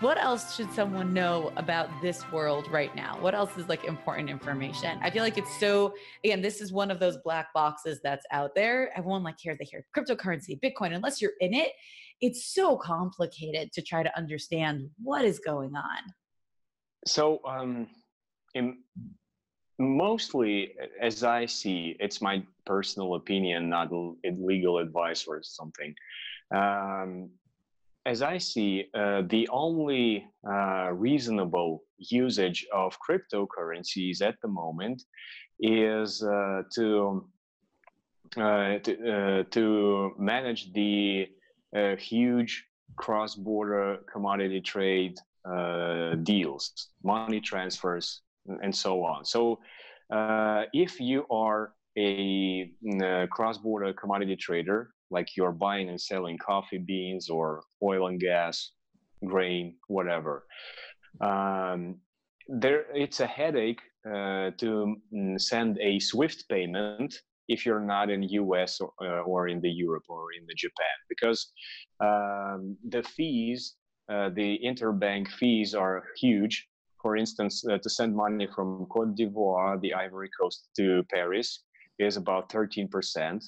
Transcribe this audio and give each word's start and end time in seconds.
What 0.00 0.16
else 0.16 0.56
should 0.56 0.72
someone 0.72 1.12
know 1.12 1.52
about 1.56 1.90
this 2.00 2.24
world 2.32 2.66
right 2.70 2.94
now? 2.96 3.18
What 3.20 3.34
else 3.34 3.58
is 3.58 3.68
like 3.68 3.84
important 3.84 4.30
information? 4.30 4.98
I 5.02 5.10
feel 5.10 5.22
like 5.22 5.36
it's 5.36 5.60
so, 5.60 5.92
again, 6.24 6.40
this 6.40 6.62
is 6.62 6.72
one 6.72 6.90
of 6.90 6.98
those 6.98 7.18
black 7.18 7.52
boxes 7.52 8.00
that's 8.02 8.24
out 8.30 8.54
there. 8.54 8.96
Everyone 8.96 9.22
like 9.22 9.34
here, 9.38 9.58
they 9.58 9.66
hear 9.66 9.84
cryptocurrency, 9.94 10.58
Bitcoin, 10.58 10.94
unless 10.94 11.20
you're 11.20 11.34
in 11.40 11.52
it, 11.52 11.72
it's 12.22 12.46
so 12.54 12.78
complicated 12.78 13.74
to 13.74 13.82
try 13.82 14.02
to 14.02 14.16
understand 14.16 14.88
what 15.02 15.22
is 15.22 15.38
going 15.38 15.76
on. 15.76 16.14
So, 17.06 17.42
um, 17.44 17.86
in, 18.54 18.78
mostly 19.78 20.76
as 20.98 21.24
I 21.24 21.44
see, 21.44 21.94
it's 22.00 22.22
my 22.22 22.42
personal 22.64 23.16
opinion, 23.16 23.68
not 23.68 23.90
legal 24.24 24.78
advice 24.78 25.26
or 25.26 25.42
something. 25.42 25.94
Um, 26.54 27.28
as 28.06 28.22
I 28.22 28.38
see, 28.38 28.86
uh, 28.94 29.22
the 29.28 29.48
only 29.50 30.26
uh, 30.48 30.90
reasonable 30.92 31.84
usage 31.98 32.66
of 32.72 32.96
cryptocurrencies 33.06 34.22
at 34.22 34.36
the 34.42 34.48
moment 34.48 35.02
is 35.60 36.22
uh, 36.22 36.62
to 36.74 37.28
uh, 38.36 38.78
to, 38.78 39.12
uh, 39.12 39.42
to 39.50 40.12
manage 40.16 40.72
the 40.72 41.26
uh, 41.76 41.96
huge 41.96 42.64
cross-border 42.96 43.98
commodity 44.12 44.60
trade 44.60 45.18
deals, 46.22 46.90
money 47.02 47.40
transfers, 47.40 48.22
and 48.62 48.74
so 48.74 49.02
on. 49.02 49.24
So, 49.24 49.58
if 50.72 51.00
you 51.00 51.26
are 51.28 51.72
a, 51.98 52.70
a 53.02 53.26
cross-border 53.32 53.94
commodity 53.94 54.36
trader 54.36 54.90
like 55.10 55.36
you're 55.36 55.52
buying 55.52 55.88
and 55.88 56.00
selling 56.00 56.38
coffee 56.38 56.78
beans 56.78 57.28
or 57.28 57.62
oil 57.82 58.06
and 58.08 58.20
gas, 58.20 58.72
grain, 59.24 59.74
whatever. 59.88 60.44
Um, 61.20 61.96
there, 62.48 62.86
it's 62.94 63.20
a 63.20 63.26
headache 63.26 63.80
uh, 64.06 64.50
to 64.58 64.96
mm, 65.14 65.40
send 65.40 65.78
a 65.80 65.98
SWIFT 65.98 66.48
payment 66.48 67.14
if 67.48 67.66
you're 67.66 67.80
not 67.80 68.10
in 68.10 68.22
US 68.22 68.80
or, 68.80 68.92
uh, 69.02 69.22
or 69.22 69.48
in 69.48 69.60
the 69.60 69.70
Europe 69.70 70.04
or 70.08 70.32
in 70.38 70.46
the 70.46 70.54
Japan 70.54 70.96
because 71.08 71.52
um, 72.00 72.76
the 72.88 73.02
fees, 73.02 73.74
uh, 74.10 74.30
the 74.30 74.58
interbank 74.64 75.28
fees 75.28 75.74
are 75.74 76.04
huge. 76.16 76.66
For 77.02 77.16
instance, 77.16 77.64
uh, 77.66 77.78
to 77.78 77.90
send 77.90 78.14
money 78.14 78.46
from 78.54 78.86
Cote 78.86 79.16
d'Ivoire, 79.16 79.80
the 79.80 79.94
Ivory 79.94 80.30
Coast, 80.38 80.68
to 80.76 81.02
Paris 81.12 81.64
is 81.98 82.16
about 82.16 82.50
13%. 82.50 83.42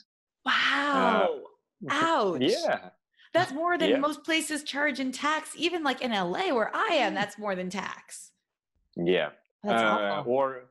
Wow. 0.45 1.42
Ouch. 1.91 2.41
Yeah. 2.41 2.91
That's 3.33 3.53
more 3.53 3.79
than 3.79 3.91
yeah. 3.91 3.97
most 3.99 4.25
places 4.25 4.63
charge 4.63 5.01
in 5.01 5.11
tax. 5.11 5.53
Even 5.57 5.83
like 5.83 6.03
in 6.03 6.13
LA 6.13 6.55
where 6.55 6.71
I 6.75 6.89
am, 6.95 7.15
that's 7.15 7.39
more 7.39 7.55
than 7.55 7.71
tax. 7.71 8.33
Yeah. 8.97 9.31
Uh, 9.67 10.23
or 10.27 10.65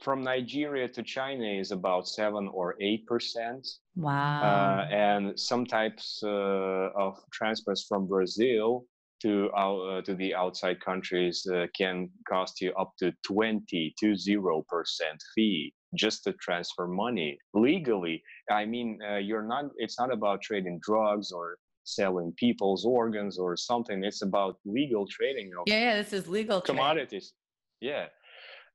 from 0.00 0.22
Nigeria 0.22 0.86
to 0.88 1.02
China 1.02 1.44
is 1.44 1.72
about 1.72 2.06
seven 2.06 2.48
or 2.48 2.76
eight 2.80 3.06
percent. 3.06 3.66
Wow. 3.96 4.42
Uh, 4.42 4.94
and 4.94 5.38
some 5.38 5.66
types 5.66 6.20
uh, 6.22 6.90
of 6.96 7.18
transfers 7.32 7.84
from 7.88 8.06
Brazil 8.06 8.84
to 9.22 9.50
uh, 9.50 10.02
to 10.02 10.14
the 10.14 10.34
outside 10.34 10.80
countries 10.80 11.46
uh, 11.52 11.66
can 11.76 12.10
cost 12.28 12.60
you 12.60 12.72
up 12.74 12.92
to 12.98 13.12
20 13.24 13.94
to 13.98 14.16
zero 14.16 14.64
percent 14.68 15.22
fee 15.34 15.72
just 15.94 16.24
to 16.24 16.32
transfer 16.34 16.86
money 16.86 17.38
legally. 17.54 18.22
I 18.50 18.64
mean, 18.64 18.98
uh, 19.08 19.16
you're 19.16 19.46
not. 19.46 19.66
It's 19.76 19.98
not 19.98 20.12
about 20.12 20.42
trading 20.42 20.80
drugs 20.82 21.32
or 21.32 21.58
selling 21.84 22.32
people's 22.36 22.84
organs 22.84 23.38
or 23.38 23.56
something. 23.56 24.04
It's 24.04 24.22
about 24.22 24.56
legal 24.64 25.06
trading 25.06 25.50
of 25.58 25.64
yeah, 25.66 25.80
yeah 25.80 25.96
this 25.96 26.12
is 26.12 26.28
legal 26.28 26.60
commodities. 26.60 27.32
Trade. 27.80 27.90
Yeah. 27.90 28.06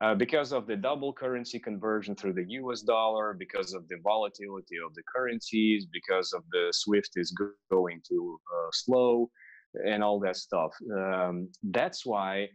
Uh, 0.01 0.15
because 0.15 0.53
of 0.53 0.65
the 0.65 0.77
double 0.77 1.11
currency 1.11 1.59
conversion 1.59 2.15
through 2.15 2.31
the 2.31 2.45
US 2.51 2.81
dollar, 2.81 3.35
because 3.37 3.73
of 3.73 3.85
the 3.89 3.97
volatility 4.01 4.77
of 4.85 4.93
the 4.93 5.03
currencies, 5.13 5.87
because 5.91 6.31
of 6.31 6.43
the 6.51 6.69
SWIFT 6.71 7.11
is 7.17 7.35
going 7.69 8.01
too 8.07 8.39
uh, 8.55 8.69
slow, 8.71 9.29
and 9.85 10.03
all 10.03 10.19
that 10.19 10.35
stuff. 10.35 10.71
Um, 10.95 11.49
that's 11.63 12.05
why 12.05 12.47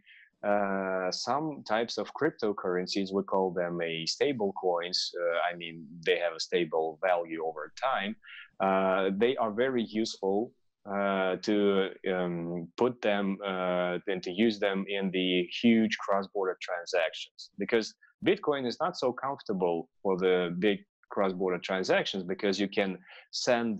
uh, 0.45 1.11
some 1.11 1.63
types 1.67 1.97
of 1.97 2.13
cryptocurrencies, 2.13 3.11
we 3.11 3.23
call 3.23 3.51
them 3.51 3.81
a 3.81 4.05
stable 4.05 4.53
coins. 4.53 5.11
Uh, 5.19 5.39
I 5.51 5.57
mean, 5.57 5.85
they 6.05 6.17
have 6.19 6.33
a 6.35 6.39
stable 6.39 6.99
value 7.01 7.43
over 7.43 7.73
time. 7.81 8.15
Uh, 8.59 9.09
they 9.17 9.35
are 9.37 9.51
very 9.51 9.83
useful 9.83 10.51
uh, 10.85 11.37
to 11.37 11.89
um, 12.13 12.67
put 12.77 13.01
them 13.01 13.37
uh, 13.43 13.97
and 14.07 14.21
to 14.21 14.31
use 14.31 14.59
them 14.59 14.85
in 14.87 15.09
the 15.11 15.49
huge 15.61 15.97
cross-border 15.97 16.57
transactions 16.61 17.49
because 17.57 17.95
Bitcoin 18.23 18.67
is 18.67 18.77
not 18.79 18.95
so 18.95 19.11
comfortable 19.11 19.89
for 20.03 20.15
the 20.17 20.55
big 20.59 20.79
cross-border 21.09 21.57
transactions 21.57 22.23
because 22.23 22.59
you 22.59 22.67
can 22.67 22.99
send 23.31 23.79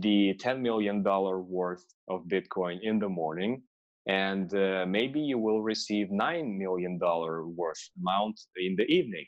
the 0.00 0.34
$10 0.42 0.60
million 0.60 1.02
worth 1.02 1.84
of 2.08 2.24
Bitcoin 2.26 2.78
in 2.82 2.98
the 2.98 3.08
morning 3.08 3.62
and 4.06 4.54
uh, 4.54 4.84
maybe 4.86 5.20
you 5.20 5.38
will 5.38 5.62
receive 5.62 6.10
nine 6.10 6.58
million 6.58 6.98
dollar 6.98 7.46
worth 7.46 7.90
amount 8.00 8.40
in 8.56 8.76
the 8.76 8.84
evening 8.84 9.26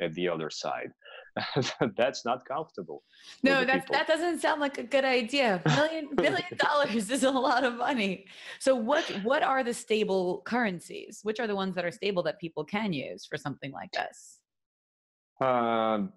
at 0.00 0.14
the 0.14 0.28
other 0.28 0.50
side. 0.50 0.90
That's 1.96 2.24
not 2.24 2.44
comfortable 2.46 3.02
no 3.42 3.64
that 3.64 3.86
that 3.90 4.06
doesn't 4.06 4.40
sound 4.40 4.60
like 4.60 4.78
a 4.78 4.82
good 4.82 5.04
idea. 5.04 5.62
Million 5.66 6.08
billion 6.16 6.56
dollars 6.56 7.10
is 7.10 7.24
a 7.24 7.30
lot 7.30 7.64
of 7.64 7.74
money. 7.74 8.26
So 8.58 8.74
what 8.74 9.04
what 9.22 9.42
are 9.42 9.64
the 9.64 9.74
stable 9.74 10.42
currencies? 10.44 11.20
Which 11.22 11.40
are 11.40 11.46
the 11.46 11.56
ones 11.56 11.74
that 11.74 11.84
are 11.84 11.90
stable 11.90 12.22
that 12.24 12.38
people 12.38 12.64
can 12.64 12.92
use 12.92 13.26
for 13.26 13.36
something 13.36 13.72
like 13.72 13.92
this? 13.92 14.38
Um, 15.40 16.12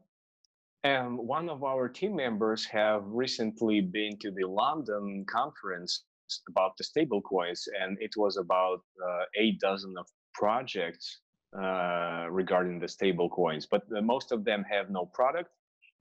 and 0.84 1.18
one 1.18 1.50
of 1.50 1.64
our 1.64 1.90
team 1.90 2.16
members 2.16 2.66
have 2.66 3.04
recently 3.08 3.82
been 3.82 4.18
to 4.20 4.30
the 4.30 4.48
london 4.48 5.26
conference 5.28 6.04
about 6.50 6.72
the 6.78 6.84
stable 6.84 7.22
coins, 7.22 7.68
and 7.80 7.98
it 8.00 8.12
was 8.18 8.38
about 8.38 8.80
uh, 9.04 9.24
eight 9.36 9.60
dozen 9.60 9.94
of 9.98 10.06
projects 10.34 11.20
uh, 11.58 12.28
regarding 12.30 12.80
the 12.80 12.88
stable 12.88 13.30
coins. 13.30 13.68
But 13.70 13.84
uh, 13.96 14.02
most 14.02 14.32
of 14.32 14.44
them 14.44 14.64
have 14.70 14.90
no 14.90 15.06
product. 15.14 15.50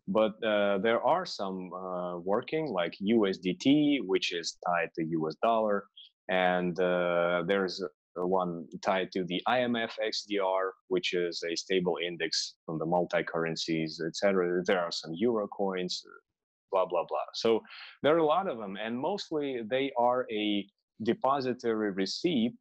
But 0.08 0.42
uh, 0.44 0.78
there 0.78 1.02
are 1.02 1.26
some 1.26 1.72
uh, 1.72 2.18
working, 2.18 2.66
like 2.66 2.94
USDT, 3.02 3.98
which 4.02 4.32
is 4.32 4.56
tied 4.64 4.90
to 4.94 5.04
US 5.04 5.34
dollar, 5.42 5.84
and 6.28 6.78
uh, 6.78 7.42
there's 7.46 7.82
one 8.14 8.66
tied 8.82 9.12
to 9.12 9.24
the 9.24 9.42
IMF 9.48 9.92
XDR, 10.00 10.70
which 10.88 11.12
is 11.12 11.42
a 11.50 11.56
stable 11.56 11.98
index 12.04 12.54
from 12.64 12.78
the 12.78 12.86
multi 12.86 13.22
currencies, 13.22 14.00
etc. 14.06 14.62
There 14.64 14.80
are 14.80 14.92
some 14.92 15.12
euro 15.14 15.46
coins, 15.48 16.02
blah 16.76 16.86
blah 16.86 17.04
blah. 17.08 17.26
So 17.34 17.62
there 18.02 18.14
are 18.14 18.18
a 18.18 18.26
lot 18.26 18.48
of 18.48 18.58
them 18.58 18.76
and 18.76 18.98
mostly 18.98 19.60
they 19.68 19.92
are 19.98 20.26
a 20.30 20.66
depository 21.02 21.90
receipt 21.90 22.54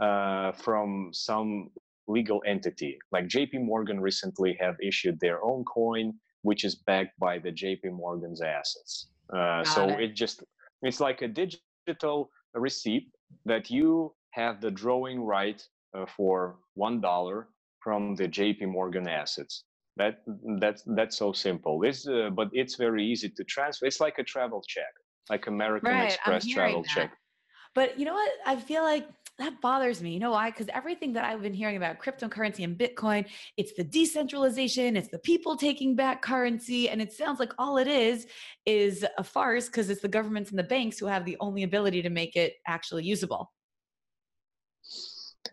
uh, 0.00 0.52
from 0.52 1.10
some 1.12 1.70
legal 2.08 2.42
entity. 2.46 2.98
Like 3.12 3.26
jp 3.28 3.64
morgan 3.64 4.00
recently 4.00 4.56
have 4.60 4.76
issued 4.82 5.18
their 5.20 5.42
own 5.42 5.64
coin 5.64 6.12
which 6.42 6.64
is 6.64 6.74
backed 6.74 7.18
by 7.18 7.38
the 7.38 7.50
jp 7.50 7.90
morgan's 7.92 8.42
assets. 8.42 9.08
Uh, 9.34 9.64
so 9.64 9.88
it. 9.88 10.00
it 10.00 10.14
just 10.14 10.42
it's 10.82 11.00
like 11.00 11.22
a 11.22 11.28
digital 11.28 12.30
receipt 12.54 13.08
that 13.46 13.70
you 13.70 14.12
have 14.30 14.60
the 14.60 14.70
drawing 14.70 15.20
right 15.22 15.62
uh, 15.96 16.04
for 16.16 16.56
one 16.74 17.00
dollar 17.00 17.48
from 17.82 18.14
the 18.16 18.28
jp 18.28 18.66
morgan 18.66 19.08
assets 19.08 19.64
that 19.96 20.22
that's 20.58 20.82
that's 20.86 21.16
so 21.16 21.32
simple. 21.32 21.82
It's 21.84 22.06
uh, 22.06 22.30
but 22.30 22.48
it's 22.52 22.76
very 22.76 23.04
easy 23.04 23.28
to 23.28 23.44
transfer. 23.44 23.86
It's 23.86 24.00
like 24.00 24.18
a 24.18 24.24
travel 24.24 24.62
check 24.66 24.92
like 25.30 25.46
american 25.46 25.90
right, 25.90 26.12
express 26.12 26.46
travel 26.46 26.82
that. 26.82 26.88
check. 26.88 27.12
But 27.74 27.98
you 27.98 28.04
know 28.04 28.14
what? 28.14 28.30
I 28.46 28.56
feel 28.56 28.82
like 28.82 29.08
that 29.38 29.60
bothers 29.60 30.00
me. 30.00 30.12
You 30.12 30.20
know 30.20 30.30
why? 30.30 30.50
Because 30.50 30.68
everything 30.72 31.12
that 31.14 31.24
i've 31.24 31.42
been 31.42 31.54
hearing 31.54 31.76
about 31.76 31.98
cryptocurrency 31.98 32.62
and 32.64 32.78
bitcoin 32.78 33.26
it's 33.56 33.72
the 33.74 33.84
decentralization 33.84 34.96
it's 34.96 35.08
the 35.08 35.18
people 35.18 35.56
taking 35.56 35.96
back 35.96 36.22
currency 36.22 36.88
and 36.88 37.02
it 37.02 37.12
sounds 37.12 37.40
like 37.40 37.52
all 37.58 37.78
it 37.78 37.88
is 37.88 38.26
is 38.64 39.04
a 39.18 39.24
farce 39.24 39.66
because 39.66 39.90
it's 39.90 40.02
the 40.02 40.08
governments 40.08 40.50
and 40.50 40.58
the 40.58 40.64
banks 40.64 40.98
who 40.98 41.06
have 41.06 41.24
the 41.24 41.36
only 41.40 41.62
ability 41.64 42.02
to 42.02 42.10
make 42.10 42.36
it 42.36 42.54
actually 42.66 43.04
usable. 43.04 43.52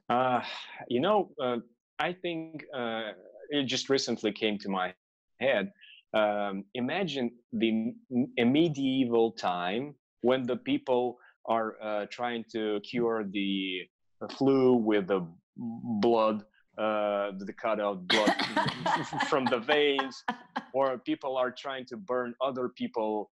Uh, 0.10 0.42
you 0.88 1.00
know 1.00 1.32
uh, 1.42 1.58
i 2.00 2.12
think 2.14 2.66
uh, 2.76 3.12
it 3.52 3.64
just 3.66 3.90
recently 3.90 4.32
came 4.32 4.58
to 4.60 4.70
my 4.70 4.94
head. 5.40 5.72
Um, 6.14 6.66
imagine 6.74 7.32
the 7.54 7.94
a 8.38 8.44
medieval 8.44 9.32
time 9.32 9.96
when 10.22 10.44
the 10.44 10.58
people 10.58 11.18
are 11.46 11.76
uh, 11.82 12.06
trying 12.10 12.44
to 12.52 12.80
cure 12.82 13.24
the 13.24 13.82
flu 14.38 14.74
with 14.74 15.08
the 15.08 15.26
blood 15.58 16.44
uh, 16.78 17.32
the 17.38 17.54
cut 17.54 17.80
out 17.80 18.08
blood 18.08 18.34
from 19.30 19.46
the 19.46 19.60
veins, 19.60 20.24
or 20.74 20.98
people 21.00 21.36
are 21.38 21.52
trying 21.52 21.86
to 21.86 21.98
burn 21.98 22.34
other 22.42 22.70
people 22.70 23.30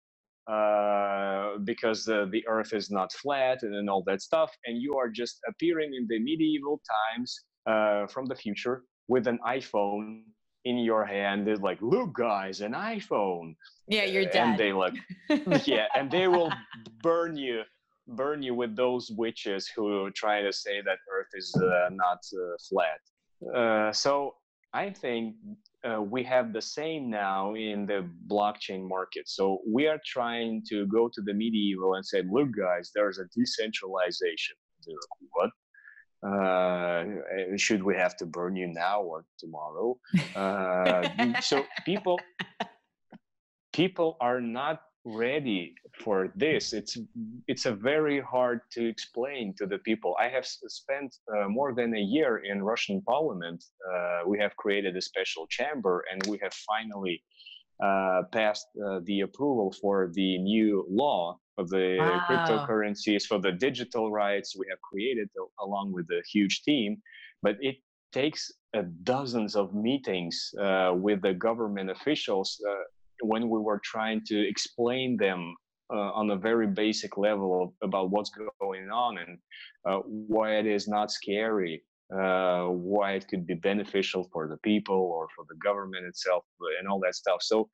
uh, 0.47 1.57
because 1.63 2.07
uh, 2.07 2.25
the 2.31 2.44
earth 2.47 2.71
is 2.73 2.89
not 2.89 3.11
flat 3.11 3.61
and, 3.63 3.75
and 3.75 3.89
all 3.89 4.03
that 4.06 4.21
stuff. 4.21 4.51
And 4.65 4.81
you 4.81 4.95
are 4.95 5.09
just 5.09 5.39
appearing 5.50 5.94
in 5.94 6.07
the 6.07 6.19
medieval 6.19 6.81
times 6.95 7.41
uh, 7.65 8.07
from 8.07 8.25
the 8.25 8.35
future 8.35 8.83
with 9.07 9.28
an 9.28 9.40
iPhone 9.46 10.22
in 10.63 10.78
your 10.78 11.06
hand. 11.06 11.48
It's 11.48 11.62
like, 11.62 11.78
look, 11.81 12.13
guys, 12.13 12.62
an 12.62 12.74
iPhone. 12.74 13.56
Yeah, 13.88 14.06
you're 14.06 14.25
dead. 14.25 14.36
And 14.36 14.57
they 14.57 14.74
look, 14.74 14.94
yeah, 15.68 15.86
and 15.96 16.10
they 16.10 16.28
will 16.28 16.52
burn 17.02 17.38
you 17.38 17.62
burn 18.07 18.44
you 18.44 18.54
with 18.54 18.75
those 18.75 19.10
witches 19.18 19.68
who 19.75 20.12
try 20.12 20.40
to 20.40 20.54
say 20.54 20.80
that 20.80 21.00
earth 21.12 21.25
is 21.34 21.52
uh, 21.60 21.90
not 21.90 22.19
uh, 22.38 22.56
flat 22.69 23.00
uh, 23.54 23.92
so 23.92 24.36
I 24.74 24.90
think 24.90 25.36
uh, 25.84 26.02
we 26.02 26.24
have 26.24 26.54
the 26.54 26.62
same 26.62 27.10
now 27.10 27.56
in 27.56 27.86
the 27.86 28.07
blockchain 28.28 28.88
market. 28.88 29.30
So 29.30 29.60
we 29.68 29.88
are 29.88 30.00
trying 30.06 30.63
to 30.69 30.86
go 30.88 31.10
to 31.13 31.22
the 31.22 31.34
medieval 31.34 31.96
and 31.96 32.06
say, 32.06 32.24
look, 32.30 32.50
guys, 32.57 32.92
there's 32.94 33.19
a 33.19 33.25
decentralization. 33.36 34.56
Like, 34.88 34.98
What? 35.34 35.50
Uh, 36.23 37.06
should 37.56 37.83
we 37.83 37.95
have 37.95 38.15
to 38.17 38.25
burn 38.25 38.56
you 38.56 38.67
now 38.67 39.01
or 39.01 39.25
tomorrow? 39.38 39.97
Uh, 40.35 41.07
so 41.41 41.63
people 41.85 42.19
people 43.73 44.17
are 44.19 44.41
not 44.41 44.81
ready 45.06 45.75
for 46.03 46.33
this. 46.35 46.73
It's 46.73 46.97
it's 47.47 47.65
a 47.65 47.73
very 47.73 48.19
hard 48.19 48.62
to 48.71 48.88
explain 48.88 49.53
to 49.57 49.65
the 49.67 49.77
people. 49.79 50.15
I 50.19 50.27
have 50.29 50.45
spent 50.45 51.15
uh, 51.33 51.47
more 51.47 51.73
than 51.73 51.95
a 51.95 52.00
year 52.00 52.38
in 52.38 52.63
russian 52.63 53.01
parliament. 53.01 53.63
Uh, 53.94 54.21
we 54.25 54.39
have 54.39 54.56
created 54.57 54.95
a 54.97 55.01
special 55.01 55.45
chamber 55.47 56.03
and 56.11 56.25
we 56.27 56.38
have 56.41 56.53
finally 56.53 57.21
uh, 57.83 58.24
passed 58.31 58.68
uh, 58.86 59.00
the 59.04 59.22
approval 59.22 59.74
for 59.81 60.12
the 60.13 60.38
new 60.38 60.86
law 60.89 61.38
of 61.57 61.69
the 61.69 61.98
wow. 62.00 62.25
cryptocurrencies 62.27 63.24
for 63.24 63.39
the 63.39 63.51
digital 63.51 64.12
rights 64.12 64.56
we 64.57 64.66
have 64.69 64.81
created 64.81 65.30
along 65.62 65.92
with 65.92 66.06
a 66.12 66.22
huge 66.31 66.63
team 66.63 66.98
but 67.42 67.56
it 67.62 67.75
takes 68.12 68.51
uh, 68.77 68.81
dozens 69.04 69.56
of 69.56 69.74
meetings 69.74 70.54
uh, 70.62 70.92
with 70.95 71.22
the 71.22 71.33
government 71.33 71.89
officials 71.89 72.62
when 73.22 73.50
we 73.50 73.60
were 73.60 73.80
trying 73.83 74.21
to 74.25 74.38
explain 74.48 75.16
them 75.18 75.56
uh, 75.94 76.12
on 76.13 76.31
a 76.31 76.36
very 76.36 76.68
basic 76.68 77.18
level 77.18 77.75
about 77.83 78.10
what's 78.10 78.31
going 78.60 78.89
on 78.89 79.18
and 79.18 79.38
uh, 79.88 80.00
why 80.06 80.56
it 80.56 80.66
is 80.66 80.88
not 80.88 81.12
scary, 81.12 81.83
uh, 82.13 82.66
why 82.66 83.13
it 83.13 83.28
could 83.28 83.48
be 83.48 83.56
beneficial 83.56 84.30
for 84.31 84.48
the 84.48 84.57
people 84.57 84.96
or 84.96 85.28
for 85.36 85.46
the 85.50 85.56
government 85.56 86.06
itself, 86.06 86.44
and 86.80 86.88
all 86.88 87.00
that 87.00 87.16
stuff. 87.16 87.42
So 87.42 87.69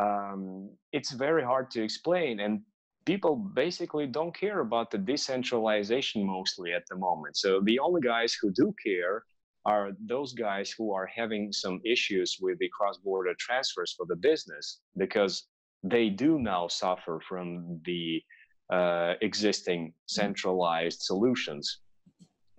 um, 0.00 0.70
it's 0.92 1.12
very 1.12 1.42
hard 1.42 1.70
to 1.72 1.82
explain, 1.82 2.40
and 2.40 2.62
people 3.04 3.36
basically 3.36 4.06
don't 4.06 4.34
care 4.34 4.60
about 4.60 4.90
the 4.90 4.98
decentralization 4.98 6.26
mostly 6.26 6.72
at 6.72 6.84
the 6.90 6.96
moment. 6.96 7.36
So 7.36 7.60
the 7.60 7.78
only 7.78 8.00
guys 8.00 8.36
who 8.40 8.50
do 8.52 8.74
care 8.84 9.22
are 9.64 9.90
those 10.06 10.32
guys 10.32 10.74
who 10.76 10.92
are 10.92 11.06
having 11.06 11.52
some 11.52 11.80
issues 11.84 12.38
with 12.40 12.58
the 12.58 12.70
cross-border 12.76 13.34
transfers 13.38 13.94
for 13.96 14.06
the 14.06 14.16
business 14.16 14.80
because 14.96 15.46
they 15.82 16.08
do 16.08 16.38
now 16.38 16.68
suffer 16.68 17.20
from 17.28 17.80
the 17.84 18.22
uh, 18.70 19.14
existing 19.22 19.92
centralized 20.06 21.00
solutions 21.02 21.80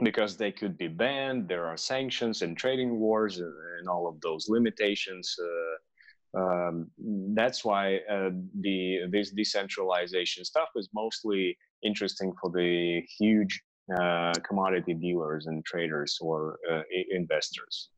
because 0.03 0.37
they 0.37 0.51
could 0.51 0.77
be 0.77 0.87
banned 0.87 1.47
there 1.47 1.65
are 1.65 1.77
sanctions 1.77 2.41
and 2.41 2.57
trading 2.57 2.99
wars 2.99 3.39
and, 3.39 3.53
and 3.79 3.87
all 3.87 4.07
of 4.07 4.19
those 4.21 4.47
limitations 4.49 5.35
uh, 5.41 5.77
um, 6.37 6.91
that's 7.33 7.65
why 7.65 7.97
uh, 8.09 8.29
the 8.61 8.99
this 9.09 9.31
decentralization 9.31 10.45
stuff 10.45 10.69
is 10.75 10.89
mostly 10.93 11.57
interesting 11.83 12.33
for 12.39 12.51
the 12.51 13.01
huge 13.17 13.61
uh, 13.99 14.33
commodity 14.47 14.93
dealers 14.93 15.47
and 15.47 15.65
traders 15.65 16.17
or 16.21 16.59
uh, 16.71 16.81
investors. 17.11 17.89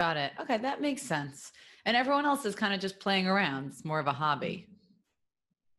Got 0.00 0.16
it. 0.16 0.32
Okay, 0.40 0.58
that 0.58 0.80
makes 0.80 1.02
sense. 1.02 1.52
And 1.84 1.96
everyone 1.96 2.26
else 2.26 2.44
is 2.44 2.54
kind 2.54 2.74
of 2.74 2.80
just 2.80 2.98
playing 2.98 3.26
around. 3.26 3.68
It's 3.68 3.84
more 3.84 4.00
of 4.00 4.06
a 4.06 4.12
hobby. 4.12 4.66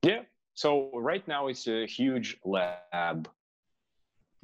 Yeah. 0.04 0.22
So 0.54 0.92
right 0.94 1.28
now 1.28 1.48
it's 1.48 1.68
a 1.68 1.86
huge 1.86 2.38
lab. 2.46 3.28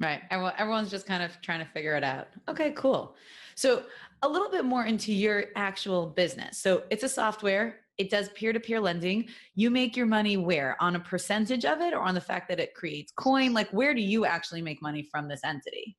Right. 0.00 0.22
Everyone's 0.30 0.90
just 0.90 1.06
kind 1.06 1.22
of 1.22 1.40
trying 1.42 1.58
to 1.58 1.64
figure 1.64 1.96
it 1.96 2.04
out. 2.04 2.28
Okay, 2.48 2.72
cool. 2.72 3.16
So 3.56 3.82
a 4.22 4.28
little 4.28 4.50
bit 4.50 4.64
more 4.64 4.84
into 4.84 5.12
your 5.12 5.46
actual 5.56 6.06
business. 6.06 6.58
So 6.58 6.84
it's 6.90 7.02
a 7.02 7.08
software 7.08 7.80
it 7.98 8.10
does 8.10 8.28
peer-to-peer 8.30 8.80
lending 8.80 9.28
you 9.56 9.70
make 9.70 9.96
your 9.96 10.06
money 10.06 10.36
where 10.36 10.76
on 10.80 10.96
a 10.96 11.00
percentage 11.00 11.64
of 11.64 11.80
it 11.80 11.92
or 11.92 12.00
on 12.00 12.14
the 12.14 12.20
fact 12.20 12.48
that 12.48 12.60
it 12.60 12.74
creates 12.74 13.12
coin 13.12 13.52
like 13.52 13.68
where 13.70 13.92
do 13.92 14.00
you 14.00 14.24
actually 14.24 14.62
make 14.62 14.80
money 14.80 15.02
from 15.02 15.28
this 15.28 15.40
entity 15.44 15.96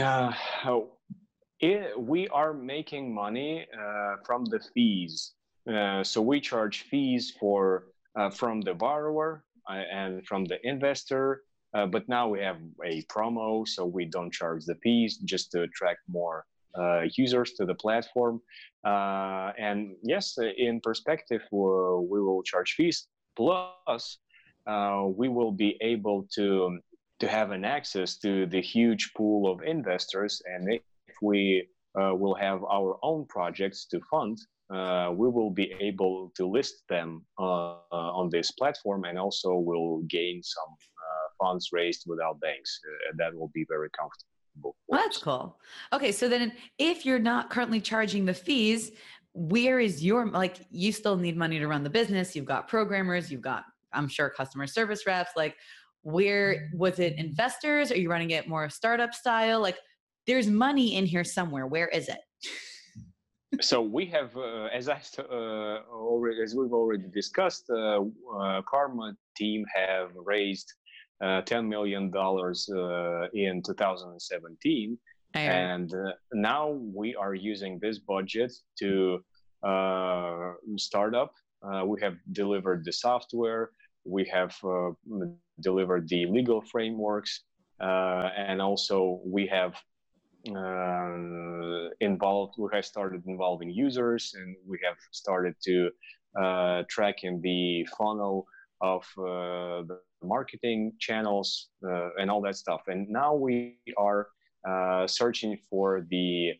uh, 0.00 0.32
it, 1.60 1.98
we 2.00 2.26
are 2.28 2.52
making 2.52 3.14
money 3.14 3.66
uh, 3.78 4.16
from 4.24 4.44
the 4.46 4.58
fees 4.74 5.32
uh, 5.72 6.02
so 6.02 6.20
we 6.20 6.40
charge 6.40 6.82
fees 6.90 7.32
for 7.38 7.84
uh, 8.16 8.30
from 8.30 8.60
the 8.60 8.74
borrower 8.74 9.44
uh, 9.68 9.74
and 9.92 10.26
from 10.26 10.44
the 10.44 10.58
investor 10.66 11.42
uh, 11.74 11.86
but 11.86 12.08
now 12.08 12.28
we 12.28 12.40
have 12.40 12.58
a 12.84 13.02
promo 13.04 13.66
so 13.66 13.84
we 13.84 14.04
don't 14.04 14.32
charge 14.32 14.64
the 14.64 14.76
fees 14.76 15.18
just 15.18 15.50
to 15.50 15.62
attract 15.62 16.00
more 16.08 16.44
uh, 16.78 17.02
users 17.16 17.52
to 17.52 17.64
the 17.64 17.74
platform. 17.74 18.40
Uh, 18.84 19.52
and 19.58 19.94
yes, 20.02 20.36
in 20.56 20.80
perspective, 20.80 21.42
we 21.50 22.20
will 22.20 22.42
charge 22.42 22.74
fees. 22.76 23.06
Plus, 23.36 24.18
uh, 24.66 25.04
we 25.06 25.28
will 25.28 25.52
be 25.52 25.76
able 25.80 26.26
to 26.34 26.78
to 27.20 27.28
have 27.28 27.52
an 27.52 27.64
access 27.64 28.18
to 28.18 28.44
the 28.46 28.60
huge 28.60 29.12
pool 29.16 29.50
of 29.50 29.62
investors. 29.62 30.42
And 30.46 30.68
if 30.68 31.14
we 31.22 31.68
will 31.94 32.34
have 32.34 32.64
our 32.64 32.98
own 33.02 33.24
projects 33.26 33.86
to 33.86 34.00
fund, 34.10 34.36
uh, 34.72 35.12
we 35.14 35.28
will 35.28 35.50
be 35.50 35.74
able 35.80 36.32
to 36.36 36.46
list 36.46 36.82
them 36.88 37.24
uh, 37.38 37.74
uh, 37.92 38.10
on 38.18 38.30
this 38.30 38.50
platform 38.52 39.04
and 39.04 39.18
also 39.18 39.54
will 39.54 40.00
gain 40.08 40.42
some 40.42 40.74
funds 41.44 41.68
raised 41.72 42.04
without 42.06 42.40
banks. 42.40 42.80
that 43.16 43.34
will 43.34 43.50
be 43.52 43.64
very 43.68 43.90
comfortable. 43.90 44.76
Well, 44.88 45.02
that's 45.02 45.18
cool. 45.18 45.58
Okay, 45.92 46.12
so 46.12 46.28
then 46.28 46.52
if 46.78 47.04
you're 47.04 47.18
not 47.18 47.50
currently 47.50 47.80
charging 47.80 48.24
the 48.24 48.34
fees, 48.34 48.92
where 49.34 49.80
is 49.80 50.02
your 50.02 50.26
like 50.30 50.56
you 50.70 50.92
still 50.92 51.16
need 51.16 51.36
money 51.36 51.58
to 51.58 51.66
run 51.66 51.82
the 51.82 51.90
business, 51.90 52.36
you've 52.36 52.44
got 52.44 52.68
programmers, 52.68 53.30
you've 53.30 53.42
got 53.42 53.64
I'm 53.92 54.08
sure 54.08 54.30
customer 54.30 54.66
service 54.66 55.06
reps, 55.06 55.32
like 55.36 55.56
where 56.02 56.70
was 56.72 56.98
it 56.98 57.14
investors? 57.18 57.90
Are 57.90 57.96
you 57.96 58.10
running 58.10 58.30
it 58.30 58.48
more 58.48 58.68
startup 58.68 59.12
style? 59.14 59.60
Like 59.60 59.78
there's 60.26 60.46
money 60.46 60.96
in 60.96 61.04
here 61.06 61.24
somewhere. 61.24 61.66
Where 61.66 61.88
is 61.88 62.08
it? 62.08 62.20
so 63.60 63.80
we 63.80 64.06
have, 64.06 64.36
uh, 64.36 64.64
as 64.66 64.88
I 64.88 65.00
uh, 65.18 65.80
already, 65.90 66.42
as 66.42 66.54
we've 66.54 66.72
already 66.72 67.08
discussed, 67.12 67.64
uh, 67.70 68.00
uh 68.38 68.62
Karma 68.62 69.14
team 69.36 69.64
have 69.74 70.10
raised 70.14 70.72
uh, 71.24 71.40
$10 71.42 71.66
million 71.66 72.12
uh, 72.14 73.28
in 73.32 73.62
2017. 73.62 74.98
And 75.34 75.92
uh, 75.92 76.12
now 76.34 76.68
we 76.68 77.16
are 77.16 77.34
using 77.34 77.78
this 77.80 77.98
budget 77.98 78.52
to 78.78 79.24
start 80.76 81.14
up. 81.14 81.32
we 81.86 82.00
have 82.02 82.16
delivered 82.32 82.84
the 82.84 82.92
software, 82.92 83.70
we 84.04 84.24
have 84.26 84.54
delivered 85.60 86.08
the 86.08 86.26
legal 86.26 86.60
frameworks, 86.60 87.40
and 87.80 88.60
also 88.60 89.20
we 89.24 89.46
have 89.46 89.74
uh, 90.54 91.88
involved 92.00 92.54
we 92.58 92.68
have 92.70 92.84
started 92.84 93.22
involving 93.26 93.70
users 93.70 94.34
and 94.36 94.54
we 94.66 94.78
have 94.84 94.98
started 95.10 95.54
to 95.62 95.90
uh, 96.38 96.82
track 96.90 97.24
in 97.24 97.40
the 97.40 97.86
funnel 97.96 98.46
of 98.80 99.04
uh, 99.18 99.82
the 99.88 99.98
marketing 100.22 100.92
channels 100.98 101.68
uh, 101.86 102.10
and 102.18 102.30
all 102.30 102.40
that 102.42 102.56
stuff. 102.56 102.82
And 102.88 103.08
now 103.08 103.34
we 103.34 103.78
are 103.96 104.28
uh, 104.68 105.06
searching 105.06 105.58
for 105.68 106.06
the 106.10 106.52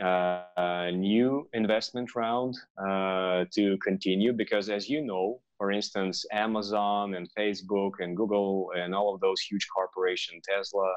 uh, 0.00 0.90
new 0.92 1.48
investment 1.54 2.14
round 2.14 2.54
uh, 2.78 3.46
to 3.54 3.78
continue 3.78 4.32
because, 4.32 4.68
as 4.68 4.88
you 4.88 5.02
know, 5.02 5.40
for 5.58 5.72
instance, 5.72 6.26
Amazon 6.32 7.14
and 7.14 7.28
Facebook 7.38 7.92
and 8.00 8.14
Google 8.16 8.72
and 8.76 8.94
all 8.94 9.14
of 9.14 9.20
those 9.20 9.40
huge 9.40 9.66
corporations, 9.74 10.42
Tesla, 10.46 10.92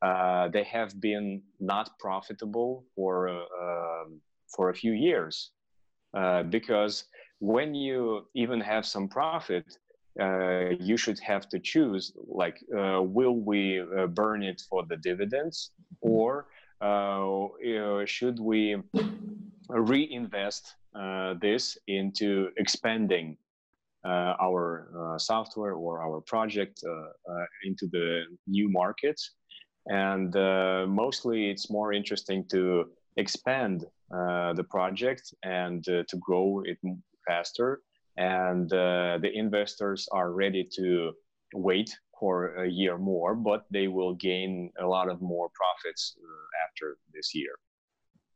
uh, 0.00 0.48
they 0.48 0.64
have 0.64 0.98
been 1.00 1.42
not 1.60 1.90
profitable 1.98 2.84
for 2.96 3.28
um, 3.28 4.20
for 4.56 4.70
a 4.70 4.74
few 4.74 4.92
years 4.92 5.50
uh, 6.16 6.42
because 6.42 7.04
when 7.40 7.74
you 7.74 8.26
even 8.34 8.60
have 8.60 8.86
some 8.86 9.08
profit 9.08 9.78
uh, 10.20 10.70
you 10.78 10.96
should 10.98 11.18
have 11.20 11.48
to 11.48 11.58
choose 11.58 12.12
like 12.26 12.62
uh, 12.76 13.00
will 13.02 13.36
we 13.36 13.80
uh, 13.80 14.06
burn 14.06 14.42
it 14.42 14.60
for 14.68 14.84
the 14.86 14.96
dividends 14.98 15.70
or 16.02 16.46
uh, 16.82 17.48
should 18.04 18.38
we 18.38 18.76
reinvest 19.70 20.74
uh, 20.94 21.34
this 21.40 21.78
into 21.86 22.50
expanding 22.58 23.36
our 24.04 25.16
software 25.18 25.74
or 25.74 26.02
our 26.02 26.20
project 26.22 26.82
into 27.64 27.86
the 27.92 28.24
new 28.48 28.68
markets? 28.68 29.30
And 29.86 30.34
mostly 30.90 31.50
it's 31.50 31.70
more 31.70 31.92
interesting 31.92 32.44
to 32.50 32.90
expand 33.16 33.86
the 34.10 34.66
project 34.68 35.32
and 35.44 35.84
to 35.84 36.16
grow 36.20 36.62
it 36.66 36.78
faster 37.28 37.80
and 38.16 38.72
uh, 38.72 39.18
the 39.20 39.30
investors 39.34 40.08
are 40.12 40.32
ready 40.32 40.68
to 40.76 41.12
wait 41.54 41.90
for 42.18 42.54
a 42.62 42.68
year 42.68 42.98
more, 42.98 43.34
but 43.34 43.64
they 43.70 43.88
will 43.88 44.14
gain 44.14 44.70
a 44.80 44.86
lot 44.86 45.08
of 45.08 45.20
more 45.20 45.48
profits 45.54 46.14
uh, 46.18 46.68
after 46.68 46.96
this 47.12 47.34
year. 47.34 47.52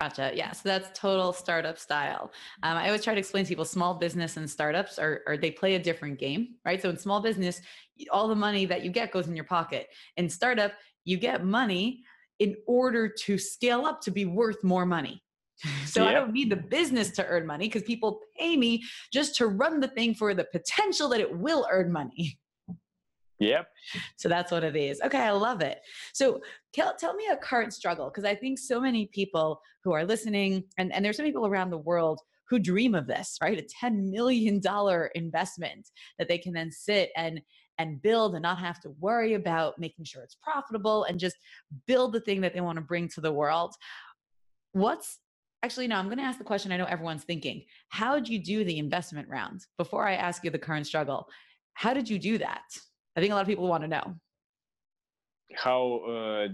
Gotcha. 0.01 0.33
Yeah. 0.35 0.53
So 0.53 0.69
that's 0.69 0.99
total 0.99 1.33
startup 1.33 1.79
style. 1.79 2.31
Um, 2.63 2.77
I 2.77 2.87
always 2.87 3.03
try 3.03 3.15
to 3.15 3.21
explain 3.21 3.45
to 3.45 3.49
people 3.49 3.65
small 3.65 3.95
business 3.95 4.37
and 4.37 4.51
startups 4.51 4.99
are, 4.99 5.23
are 5.27 5.39
they 5.39 5.51
play 5.51 5.77
a 5.77 5.79
different 5.79 6.19
game, 6.19 6.57
right? 6.67 6.83
So 6.83 6.91
in 6.91 6.99
small 6.99 7.23
business, 7.23 7.63
all 8.11 8.29
the 8.29 8.35
money 8.35 8.67
that 8.67 8.83
you 8.85 8.91
get 8.91 9.11
goes 9.11 9.27
in 9.27 9.35
your 9.35 9.47
pocket. 9.47 9.89
In 10.19 10.29
startup, 10.29 10.73
you 11.05 11.17
get 11.17 11.45
money 11.45 12.03
in 12.41 12.57
order 12.67 13.09
to 13.09 13.39
scale 13.39 13.87
up 13.87 14.03
to 14.03 14.11
be 14.11 14.27
worth 14.27 14.63
more 14.63 14.85
money. 14.85 15.23
So 15.87 16.03
yep. 16.03 16.11
I 16.11 16.13
don't 16.13 16.33
need 16.33 16.51
the 16.51 16.57
business 16.57 17.11
to 17.13 17.27
earn 17.27 17.47
money 17.47 17.67
because 17.67 17.83
people 17.83 18.21
pay 18.39 18.57
me 18.57 18.83
just 19.13 19.37
to 19.37 19.47
run 19.47 19.81
the 19.81 19.89
thing 19.89 20.15
for 20.15 20.35
the 20.35 20.45
potential 20.53 21.09
that 21.09 21.21
it 21.21 21.39
will 21.39 21.67
earn 21.71 21.91
money. 21.91 22.39
Yep. 23.39 23.69
So 24.17 24.29
that's 24.29 24.51
what 24.51 24.65
it 24.65 24.77
is. 24.77 25.01
Okay, 25.03 25.21
I 25.21 25.31
love 25.31 25.61
it. 25.61 25.81
So 26.15 26.41
tell, 26.73 26.97
tell 26.97 27.15
me 27.15 27.27
a 27.31 27.37
current 27.37 27.75
struggle 27.75 28.11
because 28.11 28.25
I 28.25 28.35
think 28.35 28.59
so 28.59 28.81
many 28.81 29.07
people 29.13 29.61
who 29.85 29.93
are 29.93 30.05
listening, 30.05 30.65
and, 30.79 30.93
and 30.93 31.05
there's 31.05 31.17
some 31.17 31.27
people 31.27 31.47
around 31.47 31.71
the 31.71 31.79
world 31.79 32.21
who 32.49 32.59
dream 32.59 32.95
of 32.95 33.07
this, 33.07 33.37
right? 33.43 33.59
A 33.59 33.87
$10 33.87 34.11
million 34.11 34.61
investment 35.15 35.89
that 36.19 36.29
they 36.29 36.39
can 36.39 36.53
then 36.53 36.71
sit 36.71 37.11
and 37.17 37.41
and 37.79 38.01
build 38.01 38.35
and 38.35 38.43
not 38.43 38.59
have 38.59 38.81
to 38.81 38.95
worry 39.01 39.35
about 39.35 39.79
making 39.79 40.03
sure 40.05 40.23
it's 40.23 40.39
profitable 40.43 41.05
and 41.05 41.21
just 41.21 41.37
build 41.87 42.15
the 42.15 42.21
thing 42.21 42.41
that 42.41 42.55
they 42.55 42.63
want 42.63 42.77
to 42.77 42.83
bring 42.83 43.07
to 43.07 43.21
the 43.21 43.33
world. 43.33 43.75
What's 44.73 45.19
Actually, 45.67 45.89
no, 45.89 45.97
I'm 45.97 46.05
going 46.05 46.19
to 46.19 46.23
ask 46.23 46.39
the 46.39 46.45
question 46.45 46.71
I 46.71 46.77
know 46.77 46.85
everyone's 46.85 47.25
thinking. 47.25 47.65
How 47.89 48.15
did 48.15 48.29
you 48.29 48.39
do 48.39 48.63
the 48.63 48.79
investment 48.79 49.29
round? 49.29 49.67
Before 49.79 50.07
I 50.07 50.15
ask 50.15 50.45
you 50.45 50.51
the 50.53 50.61
current 50.61 50.87
struggle, 50.87 51.29
how 51.75 51.93
did 51.93 52.09
you 52.09 52.21
do 52.21 52.39
that? 52.39 52.63
I 53.17 53.21
think 53.21 53.33
a 53.33 53.35
lot 53.35 53.41
of 53.41 53.49
people 53.49 53.67
want 53.67 53.83
to 53.83 53.89
know. 53.89 54.15
How 55.57 55.97
uh, 56.09 56.49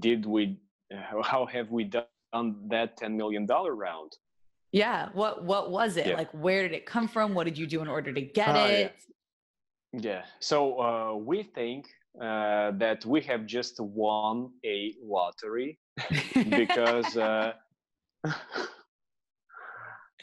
did 0.00 0.26
we, 0.26 0.58
how 1.22 1.46
have 1.46 1.70
we 1.70 1.84
done 1.84 2.04
that 2.68 2.98
$10 2.98 3.14
million 3.14 3.46
round? 3.46 4.16
Yeah. 4.72 5.10
What, 5.12 5.44
what 5.44 5.70
was 5.70 5.96
it? 5.96 6.08
Yeah. 6.08 6.16
Like, 6.16 6.32
where 6.32 6.62
did 6.62 6.72
it 6.72 6.84
come 6.84 7.06
from? 7.06 7.34
What 7.34 7.44
did 7.44 7.56
you 7.56 7.68
do 7.68 7.80
in 7.80 7.86
order 7.86 8.12
to 8.12 8.20
get 8.20 8.48
uh, 8.48 8.66
it? 8.66 8.96
Yeah. 9.92 10.00
yeah. 10.00 10.22
So 10.40 10.80
uh, 10.80 11.14
we 11.14 11.44
think 11.44 11.86
uh, 12.20 12.72
that 12.72 13.06
we 13.06 13.20
have 13.20 13.46
just 13.46 13.78
won 13.78 14.50
a 14.66 14.94
lottery 15.00 15.78
because 16.34 17.16
uh, 17.16 17.52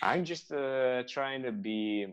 I'm 0.02 0.26
just 0.26 0.52
uh, 0.52 1.04
trying 1.08 1.44
to 1.44 1.52
be, 1.52 2.08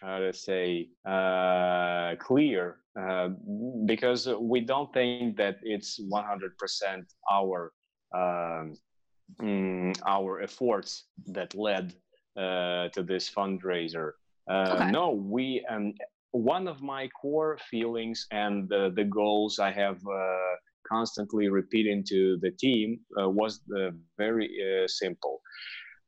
how 0.00 0.18
to 0.18 0.32
say, 0.32 0.88
uh, 1.06 2.16
clear 2.18 2.78
uh, 2.98 3.28
because 3.86 4.28
we 4.40 4.60
don't 4.60 4.92
think 4.92 5.36
that 5.36 5.58
it's 5.62 6.00
100% 6.00 7.04
our 7.30 7.72
um, 8.12 8.74
mm, 9.40 9.96
our 10.04 10.40
efforts 10.40 11.04
that 11.26 11.54
led 11.54 11.94
uh, 12.36 12.88
to 12.88 13.02
this 13.02 13.30
fundraiser. 13.30 14.12
Uh, 14.50 14.74
okay. 14.74 14.90
No, 14.90 15.10
we 15.12 15.64
um, 15.70 15.94
one 16.32 16.68
of 16.68 16.82
my 16.82 17.08
core 17.08 17.58
feelings 17.70 18.26
and 18.30 18.68
the, 18.68 18.92
the 18.94 19.04
goals 19.04 19.58
I 19.58 19.70
have 19.70 19.98
uh, 20.06 20.54
constantly 20.88 21.48
repeating 21.48 22.04
to 22.08 22.38
the 22.40 22.50
team 22.50 23.00
uh, 23.20 23.28
was 23.28 23.60
uh, 23.76 23.90
very 24.18 24.48
uh, 24.48 24.86
simple. 24.86 25.40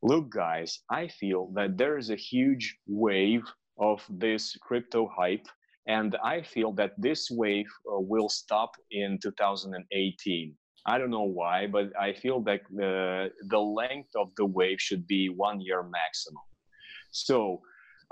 Look, 0.02 0.30
guys, 0.30 0.80
I 0.90 1.08
feel 1.08 1.50
that 1.54 1.78
there 1.78 1.96
is 1.96 2.10
a 2.10 2.16
huge 2.16 2.76
wave 2.86 3.44
of 3.78 4.04
this 4.10 4.56
crypto 4.56 5.08
hype, 5.16 5.46
and 5.86 6.16
I 6.24 6.42
feel 6.42 6.72
that 6.72 6.92
this 6.98 7.28
wave 7.30 7.70
uh, 7.86 8.00
will 8.00 8.28
stop 8.28 8.72
in 8.90 9.18
2018. 9.22 10.54
I 10.84 10.98
don't 10.98 11.10
know 11.10 11.22
why, 11.22 11.68
but 11.68 11.96
I 11.98 12.12
feel 12.12 12.40
that 12.42 12.62
the, 12.70 13.30
the 13.48 13.58
length 13.60 14.10
of 14.16 14.34
the 14.36 14.46
wave 14.46 14.80
should 14.80 15.06
be 15.06 15.28
one 15.28 15.60
year 15.60 15.82
maximum. 15.82 16.42
So, 17.12 17.60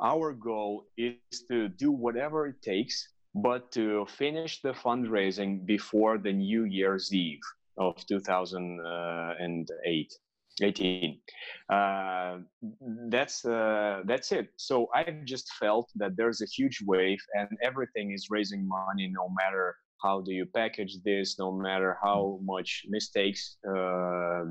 our 0.01 0.33
goal 0.33 0.85
is 0.97 1.45
to 1.51 1.69
do 1.69 1.91
whatever 1.91 2.47
it 2.47 2.63
takes 2.63 3.09
but 3.35 3.71
to 3.73 4.07
finish 4.07 4.63
the 4.63 4.73
fundraising 4.73 5.65
before 5.65 6.19
the 6.19 6.33
New 6.33 6.65
Year's 6.65 7.13
Eve 7.13 7.41
of 7.79 8.05
2008. 8.07 10.13
18 10.63 11.19
uh, 11.73 12.39
that's 13.09 13.45
uh, 13.45 14.03
that's 14.05 14.33
it 14.33 14.49
so 14.57 14.89
i've 14.95 15.25
just 15.25 15.53
felt 15.55 15.91
that 15.95 16.17
there's 16.17 16.43
a 16.43 16.47
huge 16.47 16.81
wave 16.87 17.21
and 17.35 17.49
everything 17.63 18.13
is 18.13 18.29
raising 18.31 18.69
money 18.69 19.11
no 19.13 19.29
matter 19.43 19.75
how 20.03 20.21
do 20.21 20.33
you 20.33 20.47
package 20.55 20.97
this 21.05 21.39
no 21.39 21.53
matter 21.53 21.97
how 22.03 22.39
much 22.43 22.85
mistakes 22.89 23.57
uh, 23.69 24.43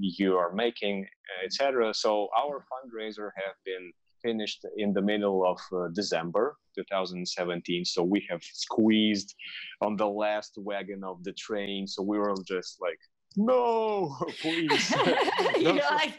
you 0.00 0.36
are 0.36 0.52
making 0.54 1.06
etc 1.44 1.92
so 1.92 2.28
our 2.36 2.64
fundraiser 2.70 3.30
have 3.36 3.56
been 3.64 3.92
finished 4.22 4.64
in 4.76 4.92
the 4.92 5.02
middle 5.02 5.44
of 5.44 5.58
uh, 5.72 5.88
December 5.94 6.56
2017. 6.76 7.84
So 7.84 8.02
we 8.02 8.26
have 8.30 8.42
squeezed 8.42 9.34
on 9.82 9.96
the 9.96 10.06
last 10.06 10.52
wagon 10.56 11.02
of 11.04 11.22
the 11.24 11.32
train. 11.32 11.86
So 11.86 12.02
we 12.02 12.18
were 12.18 12.34
just 12.46 12.78
like, 12.80 12.98
no, 13.36 14.16
please. 14.40 14.94
You're 15.58 15.74
like 15.74 16.18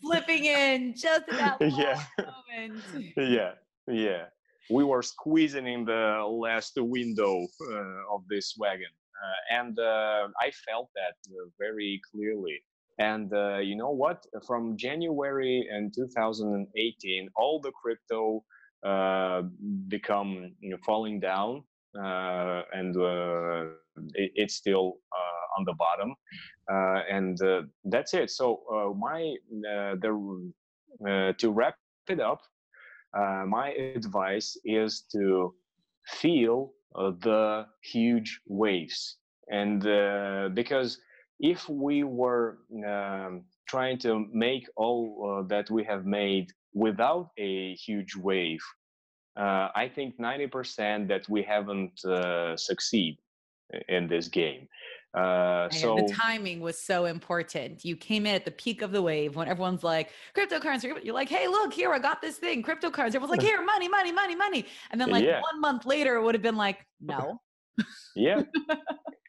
flipping 0.00 0.44
in 0.44 0.94
just 0.94 1.28
at 1.28 1.58
that 1.58 1.58
yeah. 1.60 2.02
moment. 2.18 2.82
yeah, 3.16 3.52
yeah. 3.88 4.24
We 4.68 4.82
were 4.82 5.02
squeezing 5.02 5.66
in 5.66 5.84
the 5.84 6.26
last 6.28 6.72
window 6.76 7.46
uh, 7.70 8.14
of 8.14 8.26
this 8.28 8.54
wagon. 8.58 8.90
Uh, 9.16 9.54
and 9.60 9.78
uh, 9.78 10.28
I 10.40 10.50
felt 10.66 10.90
that 10.94 11.14
uh, 11.30 11.48
very 11.58 12.00
clearly 12.12 12.60
and 12.98 13.32
uh, 13.32 13.58
you 13.58 13.76
know 13.76 13.90
what? 13.90 14.24
From 14.46 14.76
January 14.76 15.68
in 15.70 15.90
2018, 15.94 17.28
all 17.36 17.60
the 17.60 17.72
crypto 17.72 18.42
uh, 18.86 19.42
become 19.88 20.52
you 20.60 20.70
know, 20.70 20.76
falling 20.84 21.20
down, 21.20 21.62
uh, 21.98 22.62
and 22.72 22.96
uh, 22.96 23.64
it, 24.14 24.30
it's 24.34 24.54
still 24.54 24.98
uh, 25.12 25.58
on 25.58 25.64
the 25.64 25.74
bottom, 25.74 26.14
uh, 26.70 27.02
and 27.10 27.38
that's 27.84 28.14
it. 28.14 28.30
So 28.30 28.94
my 28.98 29.34
the 29.50 30.52
to 31.38 31.50
wrap 31.50 31.74
it 32.08 32.20
up, 32.20 32.40
my 33.14 33.72
advice 33.94 34.56
is 34.64 35.04
to 35.12 35.54
feel 36.06 36.72
the 36.94 37.66
huge 37.82 38.40
waves, 38.46 39.16
and 39.50 39.82
because 40.54 40.98
if 41.40 41.68
we 41.68 42.04
were 42.04 42.58
um, 42.86 43.44
trying 43.68 43.98
to 43.98 44.26
make 44.32 44.68
all 44.76 45.38
uh, 45.40 45.48
that 45.48 45.70
we 45.70 45.84
have 45.84 46.06
made 46.06 46.52
without 46.74 47.30
a 47.38 47.74
huge 47.74 48.16
wave, 48.16 48.60
uh, 49.36 49.68
I 49.74 49.90
think 49.94 50.18
90% 50.18 51.08
that 51.08 51.28
we 51.28 51.42
haven't 51.42 52.04
uh, 52.04 52.56
succeed 52.56 53.18
in 53.88 54.08
this 54.08 54.28
game. 54.28 54.68
Uh, 55.14 55.70
so 55.70 55.96
the 55.96 56.12
timing 56.12 56.60
was 56.60 56.78
so 56.78 57.06
important. 57.06 57.84
You 57.84 57.96
came 57.96 58.26
in 58.26 58.34
at 58.34 58.44
the 58.44 58.50
peak 58.50 58.82
of 58.82 58.92
the 58.92 59.00
wave 59.00 59.34
when 59.34 59.48
everyone's 59.48 59.82
like 59.82 60.10
cryptocurrency. 60.36 60.92
You're 61.02 61.14
like, 61.14 61.30
hey, 61.30 61.48
look 61.48 61.72
here, 61.72 61.90
I 61.92 61.98
got 61.98 62.20
this 62.20 62.36
thing, 62.36 62.62
cryptocurrency. 62.62 63.14
Everyone's 63.14 63.30
like, 63.30 63.42
here, 63.50 63.64
money, 63.64 63.88
money, 63.88 64.12
money, 64.12 64.36
money. 64.36 64.66
And 64.90 65.00
then 65.00 65.08
like 65.08 65.24
yeah. 65.24 65.40
one 65.40 65.60
month 65.60 65.86
later, 65.86 66.16
it 66.16 66.22
would 66.22 66.34
have 66.34 66.42
been 66.42 66.56
like, 66.56 66.84
no. 67.00 67.40
yeah. 68.14 68.42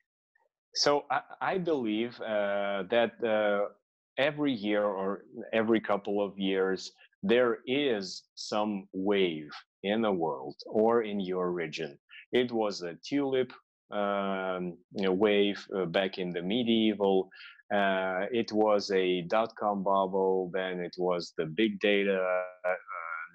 So 0.77 1.05
I, 1.09 1.21
I 1.41 1.57
believe 1.57 2.19
uh, 2.21 2.83
that 2.91 3.13
uh, 3.25 3.73
every 4.19 4.53
year 4.53 4.83
or 4.83 5.23
every 5.51 5.81
couple 5.81 6.23
of 6.23 6.37
years, 6.37 6.91
there 7.23 7.59
is 7.65 8.23
some 8.35 8.87
wave 8.93 9.49
in 9.81 10.03
the 10.03 10.11
world 10.11 10.55
or 10.67 11.01
in 11.01 11.19
your 11.19 11.51
region. 11.51 11.97
It 12.31 12.51
was 12.51 12.83
a 12.83 12.93
tulip 13.03 13.51
um, 13.89 14.77
you 14.91 15.05
know, 15.05 15.13
wave 15.13 15.65
uh, 15.75 15.85
back 15.85 16.19
in 16.19 16.31
the 16.31 16.43
medieval. 16.43 17.29
Uh, 17.73 18.25
it 18.31 18.51
was 18.51 18.91
a 18.91 19.21
dot 19.23 19.53
com 19.59 19.81
bubble, 19.83 20.51
then 20.53 20.79
it 20.79 20.95
was 20.97 21.33
the 21.37 21.45
big 21.45 21.79
data, 21.79 22.17
uh, 22.17 22.69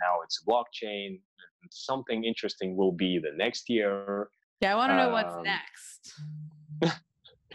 now 0.01 0.15
it's 0.25 0.45
blockchain. 0.49 1.21
Something 1.71 2.25
interesting 2.25 2.77
will 2.77 2.93
be 2.93 3.19
the 3.19 3.33
next 3.37 3.69
year. 3.69 4.29
Yeah, 4.61 4.75
I 4.75 4.77
want 4.77 4.91
to 4.91 4.97
know 4.97 5.07
um, 5.07 5.13
what's 5.13 5.37
next. 5.45 7.01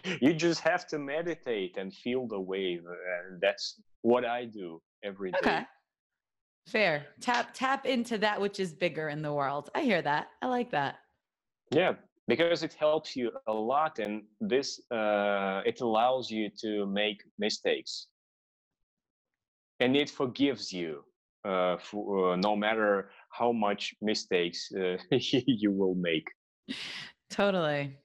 you 0.21 0.33
just 0.33 0.61
have 0.61 0.87
to 0.87 0.99
meditate 0.99 1.77
and 1.77 1.93
feel 1.93 2.27
the 2.27 2.39
wave, 2.39 2.83
and 2.85 3.41
that's 3.41 3.81
what 4.01 4.25
I 4.25 4.45
do 4.45 4.81
every 5.03 5.31
day. 5.31 5.37
Okay. 5.39 5.65
Fair. 6.67 7.05
Tap 7.21 7.51
tap 7.53 7.85
into 7.85 8.17
that 8.17 8.39
which 8.39 8.59
is 8.59 8.73
bigger 8.73 9.09
in 9.09 9.21
the 9.21 9.33
world. 9.33 9.69
I 9.73 9.81
hear 9.81 10.01
that. 10.01 10.27
I 10.41 10.47
like 10.47 10.71
that. 10.71 10.95
Yeah, 11.71 11.93
because 12.27 12.63
it 12.63 12.73
helps 12.73 13.15
you 13.15 13.31
a 13.47 13.53
lot, 13.53 13.99
and 13.99 14.23
this 14.41 14.81
uh, 14.91 15.61
it 15.65 15.81
allows 15.81 16.29
you 16.29 16.49
to 16.61 16.85
make 16.85 17.21
mistakes, 17.39 18.07
and 19.79 19.95
it 19.95 20.09
forgives 20.09 20.73
you 20.73 21.03
uh, 21.45 21.77
for, 21.77 22.33
uh, 22.33 22.35
no 22.35 22.55
matter 22.55 23.11
how 23.29 23.51
much 23.51 23.95
mistakes 24.01 24.69
uh, 24.77 24.97
you 25.11 25.71
will 25.71 25.95
make. 25.95 26.27
Totally, 27.29 27.97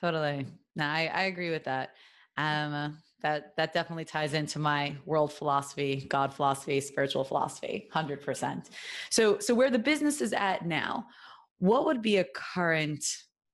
totally. 0.00 0.46
No, 0.76 0.84
I, 0.84 1.10
I 1.12 1.22
agree 1.22 1.50
with 1.50 1.64
that. 1.64 1.90
Um, 2.36 2.98
that 3.22 3.54
that 3.56 3.74
definitely 3.74 4.04
ties 4.04 4.34
into 4.34 4.58
my 4.58 4.96
world 5.04 5.32
philosophy, 5.32 6.06
God 6.08 6.32
philosophy, 6.32 6.80
spiritual 6.80 7.24
philosophy, 7.24 7.88
hundred 7.92 8.22
percent. 8.22 8.70
So, 9.10 9.38
so 9.38 9.54
where 9.54 9.70
the 9.70 9.78
business 9.78 10.20
is 10.20 10.32
at 10.32 10.66
now, 10.66 11.06
what 11.58 11.84
would 11.84 12.02
be 12.02 12.16
a 12.18 12.24
current 12.34 13.04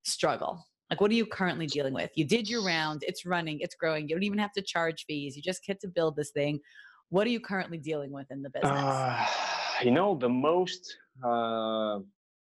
struggle? 0.04 0.64
Like, 0.90 1.00
what 1.00 1.10
are 1.10 1.14
you 1.14 1.26
currently 1.26 1.66
dealing 1.66 1.94
with? 1.94 2.10
You 2.14 2.24
did 2.24 2.48
your 2.48 2.64
round, 2.64 3.02
it's 3.04 3.26
running, 3.26 3.58
it's 3.60 3.74
growing. 3.74 4.08
You 4.08 4.14
don't 4.14 4.22
even 4.22 4.38
have 4.38 4.52
to 4.52 4.62
charge 4.62 5.04
fees. 5.06 5.34
You 5.36 5.42
just 5.42 5.64
get 5.64 5.80
to 5.80 5.88
build 5.88 6.14
this 6.14 6.30
thing. 6.30 6.60
What 7.08 7.26
are 7.26 7.30
you 7.30 7.40
currently 7.40 7.78
dealing 7.78 8.12
with 8.12 8.30
in 8.30 8.42
the 8.42 8.50
business? 8.50 8.72
Uh, 8.72 9.26
you 9.82 9.90
know, 9.90 10.16
the 10.16 10.28
most, 10.28 10.96
uh, 11.24 11.98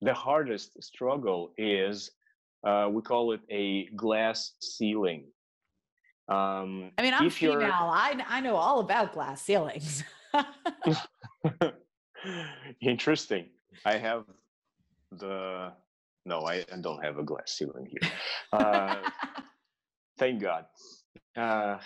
the 0.01 0.15
hardest 0.15 0.83
struggle 0.83 1.53
is 1.57 2.11
uh, 2.65 2.89
we 2.91 3.03
call 3.03 3.33
it 3.33 3.41
a 3.51 3.87
glass 3.97 4.53
ceiling. 4.61 5.27
Um, 6.29 6.91
I 6.97 7.03
mean, 7.03 7.15
I'm 7.15 7.31
female. 7.31 7.71
I, 7.71 8.23
I 8.27 8.41
know 8.41 8.57
all 8.57 8.81
about 8.81 9.13
glass 9.13 9.43
ceilings. 9.43 10.03
Interesting. 12.81 13.51
I 13.85 13.99
have 13.99 14.25
the 15.13 15.73
no, 16.27 16.41
I, 16.41 16.65
I 16.73 16.77
don't 16.81 17.05
have 17.05 17.19
a 17.19 17.23
glass 17.23 17.53
ceiling 17.53 17.87
here. 17.91 18.11
Uh, 18.53 18.97
thank 20.19 20.41
God. 20.41 20.65
Uh, 21.37 21.77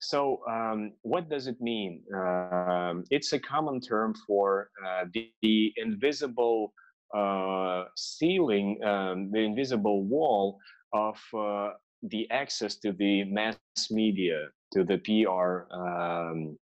so, 0.00 0.40
um, 0.48 0.92
what 1.02 1.28
does 1.28 1.46
it 1.46 1.60
mean? 1.60 2.02
Um, 2.14 3.04
it's 3.10 3.32
a 3.32 3.38
common 3.38 3.80
term 3.80 4.14
for 4.26 4.70
uh, 4.86 5.06
the, 5.12 5.30
the, 5.42 5.72
invisible 5.76 6.72
uh, 7.14 7.84
ceiling, 7.96 8.82
um, 8.84 9.30
the 9.30 9.38
invisible 9.38 10.04
wall 10.04 10.58
of 10.92 11.20
uh, 11.36 11.70
the 12.02 12.30
access 12.30 12.76
to 12.76 12.92
the 12.92 13.24
mass 13.24 13.56
media, 13.90 14.48
to 14.72 14.84
the 14.84 14.98
PR, 14.98 15.72
um, 15.74 16.58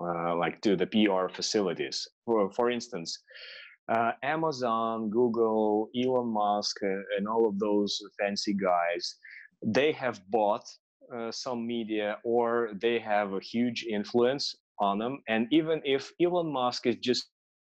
uh, 0.00 0.36
like 0.36 0.60
to 0.62 0.76
the 0.76 0.86
PR 0.86 1.28
facilities. 1.32 2.06
For, 2.24 2.50
for 2.52 2.70
instance, 2.70 3.18
uh, 3.88 4.12
Amazon, 4.22 5.10
Google, 5.10 5.88
Elon 5.96 6.28
Musk, 6.28 6.76
uh, 6.82 7.16
and 7.16 7.26
all 7.26 7.48
of 7.48 7.58
those 7.58 8.00
fancy 8.18 8.54
guys, 8.54 9.16
they 9.64 9.92
have 9.92 10.20
bought 10.30 10.64
uh, 11.14 11.32
some 11.32 11.66
media 11.66 12.18
or 12.22 12.70
they 12.80 12.98
have 12.98 13.32
a 13.32 13.40
huge 13.40 13.84
influence 13.88 14.54
on 14.78 14.98
them. 14.98 15.20
And 15.28 15.48
even 15.50 15.80
if 15.84 16.12
Elon 16.20 16.52
Musk 16.52 16.86
is 16.86 16.96
just 16.96 17.28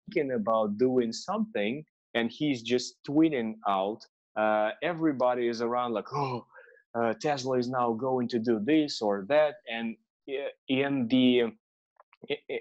thinking 0.10 0.34
about 0.34 0.78
doing 0.78 1.12
something 1.12 1.84
and 2.14 2.32
he's 2.32 2.62
just 2.62 2.96
tweeting 3.08 3.56
out, 3.68 4.00
uh, 4.36 4.72
everybody 4.84 5.48
is 5.48 5.62
around 5.62 5.94
like, 5.94 6.12
oh, 6.14 6.46
uh, 6.96 7.14
Tesla 7.22 7.58
is 7.58 7.70
now 7.70 7.94
going 7.94 8.28
to 8.30 8.40
do 8.40 8.60
this 8.64 9.02
or 9.02 9.26
that, 9.28 9.56
and 9.72 9.96
in 10.68 11.08
the 11.08 11.52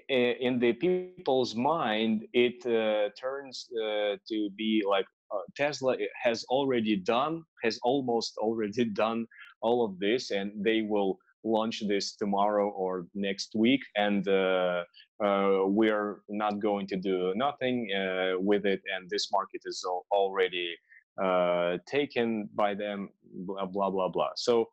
in 0.09 0.59
the 0.59 0.73
people's 0.73 1.55
mind, 1.55 2.25
it 2.33 2.65
uh, 2.65 3.09
turns 3.19 3.67
uh, 3.73 4.15
to 4.27 4.49
be 4.55 4.83
like 4.87 5.05
uh, 5.33 5.39
Tesla 5.55 5.97
has 6.23 6.45
already 6.45 6.95
done, 6.95 7.43
has 7.63 7.79
almost 7.83 8.37
already 8.37 8.85
done 8.93 9.25
all 9.61 9.83
of 9.83 9.99
this, 9.99 10.31
and 10.31 10.51
they 10.63 10.81
will 10.81 11.17
launch 11.47 11.83
this 11.87 12.15
tomorrow 12.15 12.69
or 12.69 13.07
next 13.15 13.55
week, 13.55 13.81
and 13.95 14.27
uh, 14.27 14.83
uh, 15.23 15.61
we're 15.65 16.21
not 16.29 16.59
going 16.59 16.87
to 16.87 16.97
do 16.97 17.33
nothing 17.35 17.89
uh, 17.93 18.39
with 18.39 18.65
it, 18.65 18.81
and 18.93 19.09
this 19.09 19.31
market 19.31 19.61
is 19.65 19.83
already 20.11 20.75
uh, 21.21 21.77
taken 21.87 22.47
by 22.53 22.75
them, 22.75 23.09
blah, 23.47 23.65
blah, 23.65 23.89
blah, 23.89 24.07
blah. 24.07 24.29
So, 24.35 24.69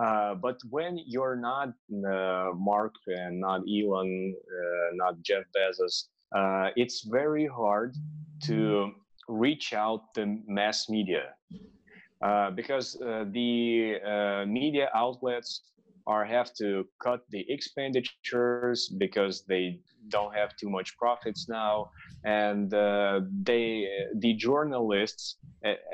uh, 0.00 0.34
but 0.34 0.58
when 0.70 0.98
you're 1.06 1.36
not 1.36 1.68
uh, 2.08 2.50
Mark 2.56 2.94
and 3.06 3.40
not 3.40 3.60
Elon, 3.60 4.34
uh, 4.34 4.94
not 4.94 5.22
Jeff 5.22 5.44
Bezos, 5.56 6.06
uh, 6.34 6.70
it's 6.74 7.02
very 7.02 7.46
hard 7.46 7.94
to 8.44 8.90
reach 9.28 9.72
out 9.72 10.12
the 10.14 10.40
mass 10.48 10.88
media 10.88 11.34
uh, 12.22 12.50
because 12.50 12.94
the 13.32 14.44
media 14.48 14.88
outlets 14.94 15.62
are 16.06 16.24
have 16.24 16.52
to 16.54 16.86
cut 17.02 17.20
the 17.30 17.44
expenditures 17.48 18.88
because 18.98 19.44
they 19.44 19.80
don't 20.08 20.34
have 20.34 20.56
too 20.56 20.68
much 20.68 20.96
profits 20.98 21.48
now. 21.48 21.90
And 22.24 22.72
uh, 22.72 23.20
they 23.42 23.88
the 24.16 24.34
journalists 24.34 25.36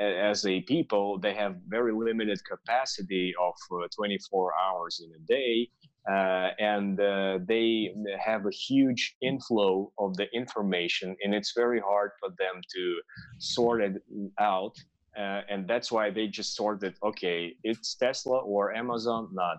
as 0.00 0.44
a 0.46 0.62
people 0.62 1.18
they 1.18 1.34
have 1.34 1.54
very 1.68 1.92
limited 1.92 2.40
capacity 2.44 3.32
of 3.40 3.54
uh, 3.72 3.86
24 3.94 4.52
hours 4.58 5.02
in 5.04 5.10
a 5.14 5.26
day. 5.26 5.68
Uh, 6.10 6.50
and 6.58 6.98
uh, 6.98 7.38
they 7.46 7.92
have 8.18 8.46
a 8.46 8.50
huge 8.50 9.16
inflow 9.20 9.92
of 9.98 10.16
the 10.16 10.26
information 10.34 11.14
and 11.22 11.34
it's 11.34 11.52
very 11.54 11.78
hard 11.78 12.10
for 12.18 12.30
them 12.38 12.60
to 12.74 13.00
sort 13.38 13.82
it 13.82 14.02
out. 14.40 14.74
Uh, 15.16 15.42
and 15.50 15.68
that's 15.68 15.92
why 15.92 16.08
they 16.08 16.28
just 16.28 16.54
sorted 16.54 16.94
okay 17.02 17.52
it's 17.64 17.96
tesla 17.96 18.38
or 18.38 18.72
amazon? 18.72 19.28
Not 19.32 19.58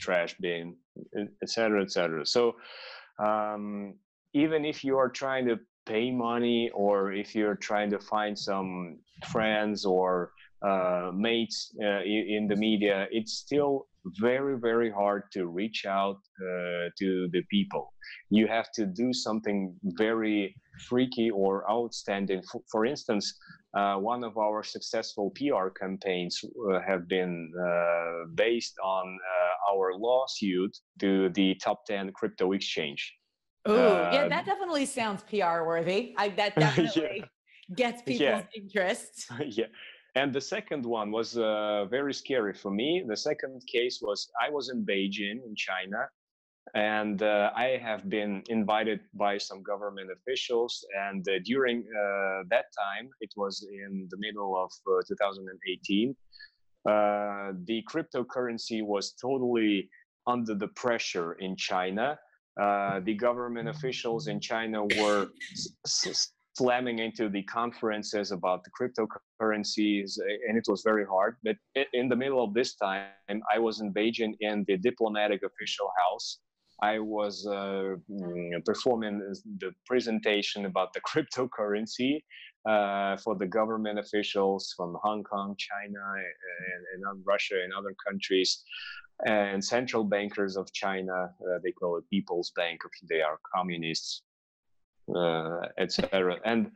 trash 0.00 0.34
bin 0.40 0.74
etc 1.42 1.82
etc 1.82 2.24
so 2.26 2.54
um, 3.18 3.94
even 4.32 4.64
if 4.64 4.82
you 4.82 4.96
are 4.98 5.08
trying 5.08 5.46
to 5.46 5.58
pay 5.86 6.10
money 6.10 6.70
or 6.74 7.12
if 7.12 7.34
you're 7.34 7.54
trying 7.54 7.90
to 7.90 7.98
find 7.98 8.38
some 8.38 8.98
friends 9.30 9.84
or 9.84 10.32
uh, 10.66 11.10
mates 11.14 11.74
uh, 11.82 12.02
in 12.02 12.46
the 12.48 12.56
media, 12.56 13.06
it's 13.10 13.34
still 13.34 13.86
very, 14.20 14.58
very 14.58 14.90
hard 14.90 15.24
to 15.32 15.46
reach 15.46 15.84
out 15.86 16.16
uh, 16.40 16.88
to 16.98 17.28
the 17.32 17.42
people. 17.50 17.92
You 18.30 18.46
have 18.46 18.70
to 18.72 18.86
do 18.86 19.12
something 19.12 19.74
very 19.82 20.54
freaky 20.88 21.30
or 21.30 21.70
outstanding. 21.70 22.42
For, 22.50 22.62
for 22.70 22.86
instance, 22.86 23.34
uh, 23.74 23.96
one 23.96 24.22
of 24.22 24.38
our 24.38 24.62
successful 24.62 25.32
PR 25.36 25.68
campaigns 25.68 26.40
uh, 26.44 26.80
have 26.86 27.08
been 27.08 27.52
uh, 27.58 28.26
based 28.34 28.76
on 28.82 29.18
our 29.72 29.94
lawsuit 29.98 30.76
to 31.00 31.28
the 31.30 31.54
top 31.56 31.84
10 31.86 32.12
crypto 32.12 32.52
exchange. 32.52 33.14
Oh, 33.66 33.74
uh, 33.74 34.10
yeah, 34.12 34.28
that 34.28 34.44
definitely 34.44 34.86
sounds 34.86 35.22
PR 35.22 35.64
worthy. 35.64 36.14
I 36.18 36.28
that 36.30 36.54
definitely 36.58 37.24
yeah. 37.24 37.74
gets 37.74 38.02
people's 38.02 38.20
yeah. 38.20 38.42
interest. 38.54 39.26
yeah. 39.46 39.66
And 40.16 40.32
the 40.32 40.40
second 40.40 40.84
one 40.86 41.10
was 41.10 41.36
uh, 41.36 41.86
very 41.90 42.14
scary 42.14 42.54
for 42.54 42.70
me. 42.70 43.04
The 43.06 43.16
second 43.16 43.62
case 43.66 43.98
was 44.00 44.30
I 44.40 44.50
was 44.50 44.70
in 44.70 44.84
Beijing 44.86 45.38
in 45.44 45.56
China, 45.56 46.06
and 46.74 47.22
uh, 47.22 47.50
I 47.54 47.78
have 47.82 48.08
been 48.08 48.42
invited 48.48 49.00
by 49.12 49.38
some 49.38 49.62
government 49.62 50.10
officials. 50.10 50.84
And 51.08 51.26
uh, 51.28 51.32
during 51.44 51.80
uh, 51.80 52.44
that 52.48 52.66
time, 52.76 53.10
it 53.20 53.30
was 53.36 53.66
in 53.70 54.08
the 54.10 54.16
middle 54.18 54.56
of 54.56 54.70
uh, 54.90 55.02
2018, 55.06 56.16
the 57.66 57.84
cryptocurrency 57.90 58.84
was 58.84 59.12
totally 59.12 59.88
under 60.26 60.54
the 60.54 60.68
pressure 60.68 61.34
in 61.34 61.54
China 61.56 62.18
uh, 62.60 63.00
the 63.00 63.14
government 63.14 63.68
officials 63.68 64.28
in 64.28 64.38
China 64.40 64.84
were 64.98 65.28
slamming 66.56 67.00
into 67.00 67.28
the 67.28 67.42
conferences 67.44 68.30
about 68.30 68.62
the 68.62 68.70
cryptocurrencies, 68.70 70.18
and 70.48 70.56
it 70.56 70.64
was 70.68 70.82
very 70.84 71.04
hard. 71.04 71.36
But 71.42 71.56
in 71.92 72.08
the 72.08 72.14
middle 72.14 72.42
of 72.42 72.54
this 72.54 72.76
time, 72.76 73.08
I 73.52 73.58
was 73.58 73.80
in 73.80 73.92
Beijing 73.92 74.34
in 74.40 74.64
the 74.68 74.76
diplomatic 74.76 75.42
official 75.42 75.90
house. 75.98 76.38
I 76.82 76.98
was 76.98 77.46
uh, 77.46 77.96
mm, 78.10 78.64
performing 78.64 79.20
the 79.58 79.72
presentation 79.86 80.66
about 80.66 80.92
the 80.92 81.00
cryptocurrency 81.10 82.22
uh, 82.68 83.16
for 83.18 83.36
the 83.36 83.46
government 83.46 83.98
officials 83.98 84.72
from 84.76 84.96
Hong 85.02 85.22
Kong, 85.22 85.54
China, 85.58 86.00
and, 86.14 87.04
and 87.04 87.22
Russia, 87.26 87.56
and 87.62 87.72
other 87.72 87.94
countries. 88.06 88.64
and 89.26 89.64
central 89.64 90.02
bankers 90.02 90.56
of 90.56 90.72
China. 90.72 91.30
Uh, 91.40 91.58
they 91.62 91.70
call 91.70 91.96
it 91.98 92.04
People's 92.10 92.50
Bank. 92.56 92.80
They 93.08 93.20
are 93.20 93.38
communists, 93.54 94.22
uh, 95.14 95.60
etc. 95.78 96.40
And 96.44 96.72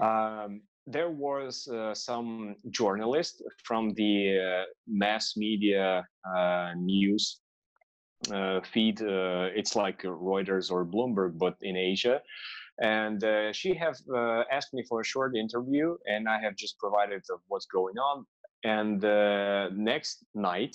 um, 0.00 0.62
there 0.86 1.10
was 1.10 1.66
uh, 1.68 1.94
some 1.94 2.56
journalist 2.70 3.42
from 3.64 3.92
the 3.94 4.38
uh, 4.38 4.64
mass 4.86 5.36
media 5.36 6.06
uh, 6.36 6.70
news 6.76 7.40
feed. 8.72 9.00
it's 9.00 9.76
like 9.76 10.02
Reuters 10.02 10.70
or 10.70 10.84
Bloomberg, 10.84 11.38
but 11.38 11.56
in 11.62 11.76
Asia. 11.76 12.20
And 12.80 13.24
she 13.54 13.74
have 13.74 13.96
asked 14.50 14.74
me 14.74 14.82
for 14.88 15.00
a 15.00 15.04
short 15.04 15.36
interview, 15.36 15.96
and 16.06 16.28
I 16.28 16.40
have 16.40 16.56
just 16.56 16.78
provided 16.78 17.22
of 17.30 17.40
what's 17.48 17.66
going 17.66 17.98
on. 17.98 18.26
And 18.64 19.00
next 19.76 20.24
night, 20.34 20.74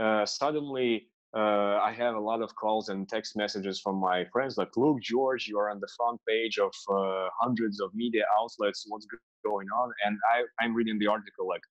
uh, 0.00 0.26
suddenly 0.26 1.08
uh, 1.36 1.80
I 1.82 1.92
have 1.98 2.14
a 2.14 2.20
lot 2.20 2.42
of 2.42 2.54
calls 2.54 2.88
and 2.88 3.08
text 3.08 3.36
messages 3.36 3.80
from 3.80 3.96
my 3.96 4.24
friends 4.32 4.56
like, 4.56 4.76
look, 4.76 5.00
George, 5.00 5.48
you're 5.48 5.68
on 5.68 5.80
the 5.80 5.88
front 5.96 6.20
page 6.28 6.58
of 6.58 6.72
uh, 6.88 7.28
hundreds 7.40 7.80
of 7.80 7.92
media 7.94 8.22
outlets. 8.40 8.84
What's 8.88 9.06
going 9.44 9.66
on? 9.76 9.92
And 10.06 10.16
I, 10.32 10.64
I'm 10.64 10.74
reading 10.74 10.98
the 10.98 11.08
article 11.08 11.48
like, 11.48 11.62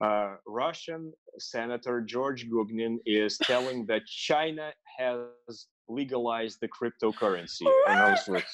uh, 0.00 0.36
Russian 0.46 1.12
Senator 1.38 2.00
George 2.00 2.48
Goognin 2.48 2.98
is 3.04 3.36
telling 3.38 3.86
that 3.86 4.06
China 4.06 4.72
has 4.98 5.66
legalized 5.88 6.58
the 6.60 6.68
cryptocurrency. 6.68 7.66
and 7.88 7.98
I 7.98 8.10
was 8.10 8.28
like, 8.28 8.46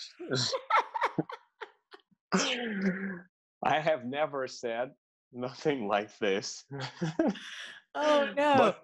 I 3.64 3.78
have 3.78 4.04
never 4.04 4.48
said 4.48 4.90
nothing 5.32 5.86
like 5.86 6.16
this. 6.18 6.64
oh 7.94 8.28
no. 8.36 8.74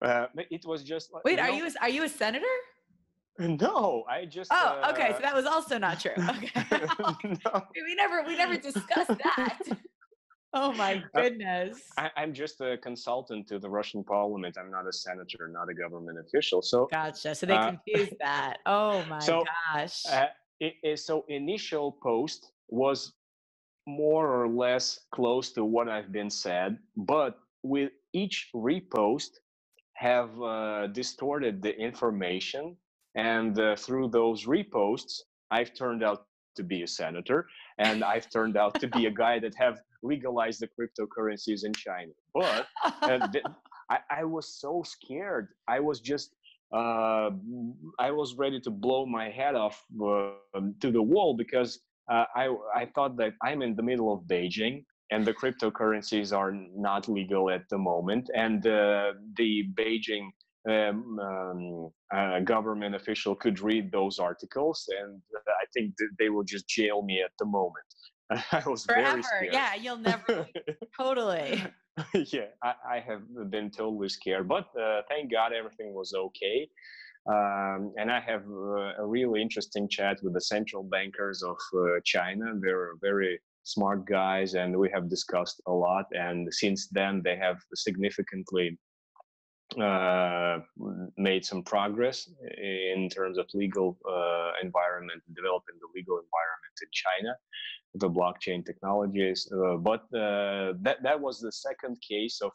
But 0.00 0.06
uh, 0.06 0.26
it 0.50 0.64
was 0.64 0.82
just 0.82 1.10
wait. 1.24 1.38
Are 1.38 1.48
know, 1.48 1.54
you 1.54 1.66
a, 1.66 1.70
are 1.80 1.88
you 1.88 2.04
a 2.04 2.08
senator? 2.08 2.46
No, 3.38 4.04
I 4.08 4.24
just. 4.24 4.50
Oh, 4.52 4.80
uh, 4.82 4.90
okay. 4.92 5.12
So 5.14 5.20
that 5.22 5.34
was 5.34 5.46
also 5.46 5.78
not 5.78 6.00
true. 6.00 6.12
Okay. 6.16 6.50
no. 7.44 7.62
we 7.74 7.94
never 7.94 8.22
we 8.24 8.36
never 8.36 8.56
discussed 8.56 9.16
that. 9.24 9.58
Oh 10.54 10.72
my 10.72 11.02
uh, 11.14 11.22
goodness. 11.22 11.82
I, 11.96 12.10
am 12.16 12.32
just 12.32 12.60
a 12.60 12.78
consultant 12.78 13.46
to 13.48 13.58
the 13.58 13.68
Russian 13.68 14.02
parliament. 14.02 14.56
I'm 14.58 14.70
not 14.70 14.86
a 14.86 14.92
senator, 14.92 15.48
not 15.48 15.68
a 15.68 15.74
government 15.74 16.18
official. 16.18 16.62
So 16.62 16.88
gotcha. 16.90 17.34
So 17.34 17.46
they 17.46 17.54
uh, 17.54 17.70
confused 17.70 18.14
that. 18.20 18.58
Oh 18.64 19.04
my 19.04 19.18
so, 19.18 19.44
gosh. 19.72 20.04
Uh, 20.10 20.26
it, 20.60 20.74
it, 20.82 20.98
so 20.98 21.24
initial 21.28 21.92
post 22.02 22.52
was 22.68 23.12
more 23.86 24.42
or 24.42 24.48
less 24.48 25.00
close 25.12 25.52
to 25.52 25.64
what 25.64 25.88
I've 25.88 26.12
been 26.12 26.30
said, 26.30 26.78
but 26.96 27.38
with 27.62 27.90
each 28.12 28.48
repost, 28.54 29.30
have 29.94 30.30
uh, 30.40 30.86
distorted 30.88 31.60
the 31.60 31.76
information. 31.76 32.76
And 33.14 33.58
uh, 33.58 33.74
through 33.74 34.08
those 34.08 34.44
reposts, 34.44 35.22
I've 35.50 35.74
turned 35.74 36.04
out 36.04 36.27
to 36.58 36.62
be 36.62 36.82
a 36.82 36.90
senator 37.00 37.40
and 37.78 38.04
I've 38.04 38.28
turned 38.28 38.56
out 38.56 38.74
to 38.80 38.88
be 38.88 39.06
a 39.06 39.10
guy 39.24 39.38
that 39.38 39.54
have 39.56 39.80
legalized 40.02 40.60
the 40.60 40.68
cryptocurrencies 40.76 41.64
in 41.64 41.72
China. 41.72 42.12
But 42.34 42.66
uh, 43.02 43.26
th- 43.28 43.44
I, 43.90 43.98
I, 44.10 44.24
was 44.24 44.46
so 44.60 44.82
scared. 44.84 45.48
I 45.66 45.80
was 45.80 46.00
just, 46.00 46.34
uh, 46.74 47.30
I 47.98 48.10
was 48.10 48.34
ready 48.36 48.60
to 48.60 48.70
blow 48.70 49.06
my 49.06 49.30
head 49.30 49.54
off 49.54 49.82
uh, 50.02 50.30
to 50.82 50.90
the 50.90 51.02
wall 51.02 51.34
because 51.34 51.80
uh, 52.12 52.24
I, 52.34 52.54
I 52.74 52.86
thought 52.94 53.16
that 53.18 53.32
I'm 53.42 53.62
in 53.62 53.74
the 53.76 53.82
middle 53.82 54.12
of 54.12 54.20
Beijing 54.24 54.84
and 55.10 55.24
the 55.24 55.32
cryptocurrencies 55.32 56.36
are 56.36 56.52
not 56.52 57.08
legal 57.08 57.50
at 57.50 57.68
the 57.70 57.78
moment. 57.78 58.30
And 58.34 58.66
uh, 58.66 59.12
the 59.36 59.64
Beijing 59.74 60.28
um, 60.68 61.18
um, 61.18 61.90
uh, 62.14 62.40
government 62.40 62.94
official 62.94 63.34
could 63.34 63.60
read 63.60 63.90
those 63.90 64.18
articles, 64.18 64.86
and 65.00 65.22
Think 65.74 65.94
they 66.18 66.28
will 66.28 66.44
just 66.44 66.68
jail 66.68 67.02
me 67.02 67.22
at 67.22 67.30
the 67.38 67.46
moment. 67.46 67.84
I 68.30 68.62
was 68.66 68.84
forever. 68.84 69.22
Very 69.40 69.52
yeah, 69.52 69.74
you'll 69.74 69.98
never 69.98 70.46
totally. 70.98 71.62
yeah, 72.14 72.46
I, 72.62 72.74
I, 72.88 73.00
have 73.00 73.22
been 73.50 73.70
totally 73.70 74.08
scared, 74.08 74.46
but 74.46 74.66
uh, 74.80 75.02
thank 75.08 75.32
God 75.32 75.52
everything 75.52 75.94
was 75.94 76.12
okay. 76.14 76.68
Um, 77.28 77.92
and 77.96 78.10
I 78.10 78.20
have 78.20 78.42
uh, 78.48 79.02
a 79.02 79.06
really 79.06 79.42
interesting 79.42 79.88
chat 79.88 80.18
with 80.22 80.34
the 80.34 80.40
central 80.40 80.84
bankers 80.84 81.42
of 81.42 81.56
uh, 81.74 82.00
China. 82.04 82.54
They're 82.60 82.92
very 83.00 83.40
smart 83.64 84.06
guys 84.06 84.54
and 84.54 84.74
we 84.76 84.90
have 84.94 85.10
discussed 85.10 85.60
a 85.66 85.72
lot 85.72 86.06
and 86.12 86.48
since 86.50 86.88
then 86.90 87.20
they 87.22 87.36
have 87.36 87.58
significantly 87.74 88.78
uh, 89.76 90.58
made 91.16 91.44
some 91.44 91.62
progress 91.62 92.30
in 92.56 93.08
terms 93.10 93.36
of 93.36 93.46
legal 93.52 93.98
uh, 94.08 94.52
environment 94.62 95.22
developing 95.34 95.76
the 95.80 95.88
legal 95.94 96.16
environment 96.16 96.74
in 96.82 96.88
china 96.90 97.34
the 97.94 98.08
blockchain 98.08 98.64
technologies 98.64 99.50
uh, 99.52 99.76
but 99.76 100.02
uh, 100.14 100.72
that, 100.80 101.02
that 101.02 101.20
was 101.20 101.38
the 101.40 101.52
second 101.52 101.96
case 102.00 102.40
of 102.40 102.52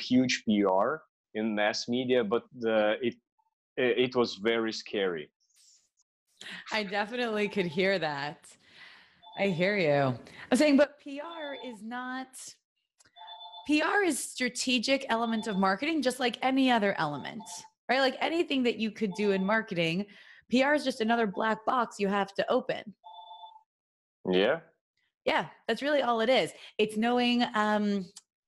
huge 0.00 0.42
pr 0.44 0.96
in 1.34 1.54
mass 1.54 1.88
media 1.88 2.24
but 2.24 2.44
it 3.00 3.14
it 3.76 4.14
was 4.16 4.34
very 4.36 4.72
scary 4.72 5.30
i 6.72 6.82
definitely 6.82 7.48
could 7.48 7.66
hear 7.66 7.98
that 7.98 8.38
I 9.36 9.48
hear 9.48 9.76
you. 9.76 10.16
I'm 10.50 10.56
saying, 10.56 10.76
but 10.76 11.00
PR 11.00 11.54
is 11.66 11.82
not. 11.82 12.28
PR 13.66 14.02
is 14.04 14.18
strategic 14.18 15.06
element 15.08 15.46
of 15.46 15.56
marketing, 15.56 16.02
just 16.02 16.20
like 16.20 16.38
any 16.42 16.70
other 16.70 16.94
element, 16.98 17.42
right? 17.88 18.00
Like 18.00 18.16
anything 18.20 18.62
that 18.64 18.76
you 18.76 18.90
could 18.90 19.12
do 19.14 19.32
in 19.32 19.44
marketing, 19.44 20.06
PR 20.50 20.74
is 20.74 20.84
just 20.84 21.00
another 21.00 21.26
black 21.26 21.64
box 21.64 21.98
you 21.98 22.08
have 22.08 22.34
to 22.34 22.50
open. 22.50 22.94
Yeah. 24.30 24.60
Yeah, 25.24 25.46
that's 25.66 25.82
really 25.82 26.02
all 26.02 26.20
it 26.20 26.28
is. 26.28 26.52
It's 26.76 26.96
knowing 26.98 27.44
um, 27.54 28.04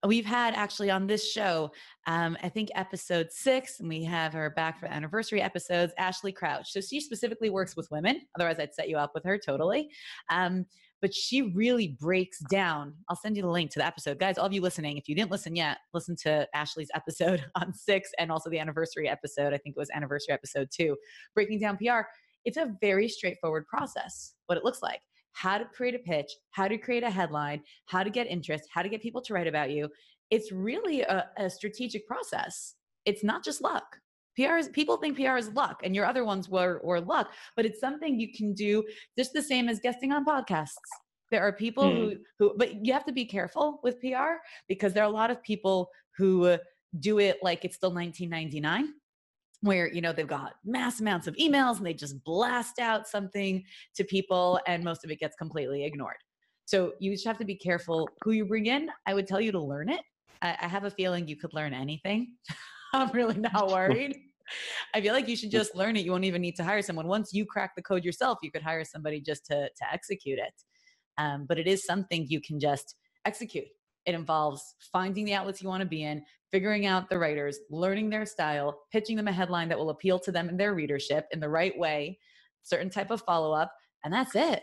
we've 0.07 0.27
had 0.27 0.55
actually 0.55 0.91
on 0.91 1.07
this 1.07 1.31
show, 1.31 1.73
um, 2.07 2.37
I 2.43 2.49
think 2.49 2.69
episode 2.75 3.29
six, 3.31 3.81
and 3.81 3.89
we 3.89 4.05
have 4.05 4.33
her 4.35 4.51
back 4.51 4.79
for 4.79 4.87
anniversary 4.87 5.41
episodes, 5.41 5.95
Ashley 5.99 6.33
Crouch. 6.33 6.71
So 6.71 6.81
she 6.81 7.01
specifically 7.01 7.51
works 7.51 7.77
with 7.77 7.91
women. 7.91 8.21
Otherwise, 8.37 8.59
I'd 8.59 8.75
set 8.75 8.89
you 8.89 8.99
up 8.99 9.13
with 9.15 9.25
her 9.25 9.39
totally. 9.39 9.91
Um, 10.31 10.67
but 11.03 11.15
she 11.15 11.43
really 11.43 11.97
breaks 12.01 12.39
down. 12.51 12.95
I'll 13.09 13.17
send 13.17 13.37
you 13.37 13.43
the 13.43 13.51
link 13.51 13.71
to 13.73 13.79
the 13.79 13.87
episode. 13.87 14.19
Guys, 14.19 14.39
all 14.39 14.47
of 14.47 14.53
you 14.53 14.61
listening, 14.61 14.97
if 14.97 15.09
you 15.09 15.15
didn't 15.15 15.31
listen 15.31 15.55
yet, 15.55 15.79
listen 15.93 16.17
to 16.23 16.49
Ashley's 16.55 16.91
episode 16.95 17.45
on 17.55 17.75
six 17.75 18.11
and 18.19 18.33
also 18.33 18.51
the 18.51 18.59
anniversary 18.59 19.09
episode. 19.09 19.53
I 19.53 19.59
think 19.59 19.77
it 19.77 19.79
was 19.79 19.91
anniversary 19.95 20.33
episode 20.35 20.69
two, 20.73 20.97
breaking 21.35 21.61
down 21.61 21.77
PR. 21.77 22.01
It's 22.45 22.57
a 22.57 22.75
very 22.81 23.09
straightforward 23.09 23.67
process, 23.67 24.35
what 24.47 24.59
it 24.59 24.65
looks 24.65 24.83
like 24.83 25.01
how 25.37 25.59
to 25.59 25.67
create 25.67 25.95
a 25.95 25.99
pitch, 25.99 26.33
how 26.53 26.67
to 26.67 26.79
create 26.79 27.03
a 27.03 27.11
headline, 27.11 27.61
how 27.85 28.03
to 28.03 28.09
get 28.09 28.27
interest, 28.27 28.65
how 28.73 28.81
to 28.81 28.89
get 28.89 29.03
people 29.03 29.21
to 29.21 29.35
write 29.35 29.47
about 29.47 29.71
you. 29.71 29.87
It's 30.31 30.51
really 30.51 31.03
a, 31.03 31.27
a 31.37 31.51
strategic 31.51 32.07
process. 32.07 32.75
It's 33.05 33.23
not 33.23 33.45
just 33.45 33.61
luck. 33.61 33.85
PR 34.37 34.57
is 34.57 34.69
people 34.69 34.99
think 34.99 35.17
PR 35.17 35.37
is 35.37 35.49
luck, 35.53 35.81
and 35.83 35.95
your 35.95 36.05
other 36.05 36.25
ones 36.25 36.49
were 36.49 36.79
or 36.83 37.01
luck, 37.01 37.33
but 37.57 37.65
it's 37.65 37.81
something 37.81 38.21
you 38.21 38.33
can 38.33 38.53
do 38.53 38.85
just 39.19 39.33
the 39.33 39.43
same 39.43 39.69
as 39.69 39.81
guesting 39.81 40.13
on 40.13 40.25
podcasts. 40.25 40.75
There 41.31 41.43
are 41.43 41.53
people 41.53 41.85
mm. 41.85 41.97
who 41.97 42.17
who, 42.39 42.55
but 42.57 42.85
you 42.85 42.93
have 42.93 43.07
to 43.07 43.13
be 43.13 43.25
careful 43.25 43.81
with 43.83 44.01
PR 44.01 44.37
because 44.69 44.93
there 44.93 45.03
are 45.03 45.09
a 45.09 45.13
lot 45.13 45.31
of 45.31 45.43
people 45.43 45.89
who 46.17 46.57
do 47.01 47.19
it 47.19 47.39
like 47.43 47.65
it's 47.65 47.77
still 47.77 47.93
1999 47.93 48.95
where 49.63 49.93
you 49.93 50.01
know 50.01 50.13
they've 50.13 50.29
got 50.29 50.55
mass 50.65 51.01
amounts 51.01 51.27
of 51.27 51.35
emails 51.37 51.79
and 51.79 51.87
they 51.87 51.95
just 51.95 52.23
blast 52.25 52.79
out 52.79 53.09
something 53.09 53.65
to 53.95 54.05
people 54.05 54.61
and 54.67 54.85
most 54.85 55.05
of 55.05 55.11
it 55.11 55.19
gets 55.19 55.35
completely 55.37 55.85
ignored. 55.85 56.17
So 56.67 56.93
you 57.01 57.13
just 57.13 57.27
have 57.27 57.39
to 57.39 57.45
be 57.45 57.55
careful 57.55 58.09
who 58.23 58.33
you 58.33 58.45
bring 58.45 58.67
in. 58.67 58.91
I 59.07 59.15
would 59.15 59.27
tell 59.27 59.41
you 59.41 59.53
to 59.53 59.61
learn 59.61 59.89
it. 59.89 60.01
I, 60.43 60.57
I 60.61 60.69
have 60.69 60.85
a 60.85 60.91
feeling 60.91 61.27
you 61.27 61.37
could 61.37 61.55
learn 61.55 61.73
anything. 61.73 62.35
I'm 62.93 63.11
really 63.13 63.39
not 63.39 63.69
worried 63.73 64.17
i 64.95 65.01
feel 65.01 65.13
like 65.13 65.29
you 65.29 65.37
should 65.37 65.51
just 65.51 65.75
learn 65.75 65.97
it. 65.97 66.05
You 66.05 66.13
won't 66.13 66.25
even 66.25 66.43
need 66.43 66.57
to 66.57 66.65
hire 66.65 66.83
someone. 66.83 67.07
Once 67.07 67.33
you 67.33 67.45
crack 67.45 67.75
the 67.75 67.83
code 67.83 68.05
yourself 68.05 68.39
you 68.43 68.51
could 68.51 68.63
hire 68.63 68.85
somebody 68.85 69.21
just 69.21 69.47
to 69.47 69.69
to 69.69 69.93
execute 69.93 70.39
it. 70.39 70.55
Um, 71.19 71.47
but 71.49 71.59
it 71.59 71.67
is 71.67 71.85
something 71.85 72.27
you 72.29 72.41
can 72.41 72.61
just 72.61 72.97
execute. 73.25 73.67
It 74.07 74.15
involves 74.15 74.75
finding 74.93 75.25
the 75.25 75.35
outlets 75.35 75.61
you 75.61 75.69
want 75.69 75.81
to 75.81 75.89
be 75.89 76.05
in, 76.05 76.23
figuring 76.53 76.87
out 76.87 77.11
the 77.11 77.19
writers, 77.19 77.59
learning 77.71 78.09
their 78.09 78.25
style, 78.25 78.83
pitching 78.93 79.17
them 79.17 79.29
a 79.29 79.33
headline 79.33 79.69
that 79.69 79.79
will 79.79 79.91
appeal 79.91 80.19
to 80.21 80.33
them 80.33 80.49
and 80.49 80.59
their 80.59 80.75
readership 80.75 81.27
in 81.33 81.41
the 81.41 81.49
right 81.49 81.77
way, 81.77 82.19
certain 82.63 82.89
type 82.89 83.11
of 83.11 83.21
follow 83.23 83.53
up, 83.53 83.73
and 84.05 84.15
that's 84.15 84.37
it. 84.37 84.63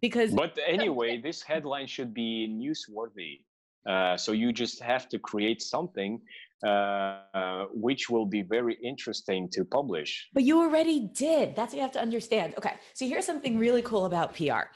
Because 0.00 0.32
But 0.32 0.56
anyway, 0.66 1.20
this 1.20 1.42
headline 1.42 1.86
should 1.86 2.14
be 2.14 2.48
newsworthy. 2.48 3.40
Uh, 3.86 4.16
so 4.16 4.32
you 4.32 4.52
just 4.52 4.80
have 4.80 5.08
to 5.08 5.18
create 5.18 5.62
something 5.62 6.20
uh, 6.64 7.64
which 7.72 8.08
will 8.08 8.26
be 8.26 8.42
very 8.42 8.78
interesting 8.82 9.48
to 9.52 9.64
publish. 9.64 10.28
But 10.32 10.44
you 10.44 10.60
already 10.60 11.10
did. 11.12 11.54
That's 11.54 11.72
what 11.72 11.76
you 11.76 11.82
have 11.82 11.92
to 11.92 12.00
understand. 12.00 12.54
Okay. 12.56 12.74
So 12.94 13.06
here's 13.06 13.26
something 13.26 13.58
really 13.58 13.82
cool 13.82 14.06
about 14.06 14.34
PR 14.34 14.70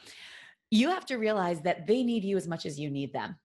you 0.71 0.88
have 0.88 1.05
to 1.07 1.16
realize 1.16 1.61
that 1.62 1.87
they 1.87 2.03
need 2.03 2.25
you 2.25 2.37
as 2.37 2.47
much 2.47 2.64
as 2.64 2.79
you 2.79 2.90
need 2.90 3.12
them. 3.12 3.37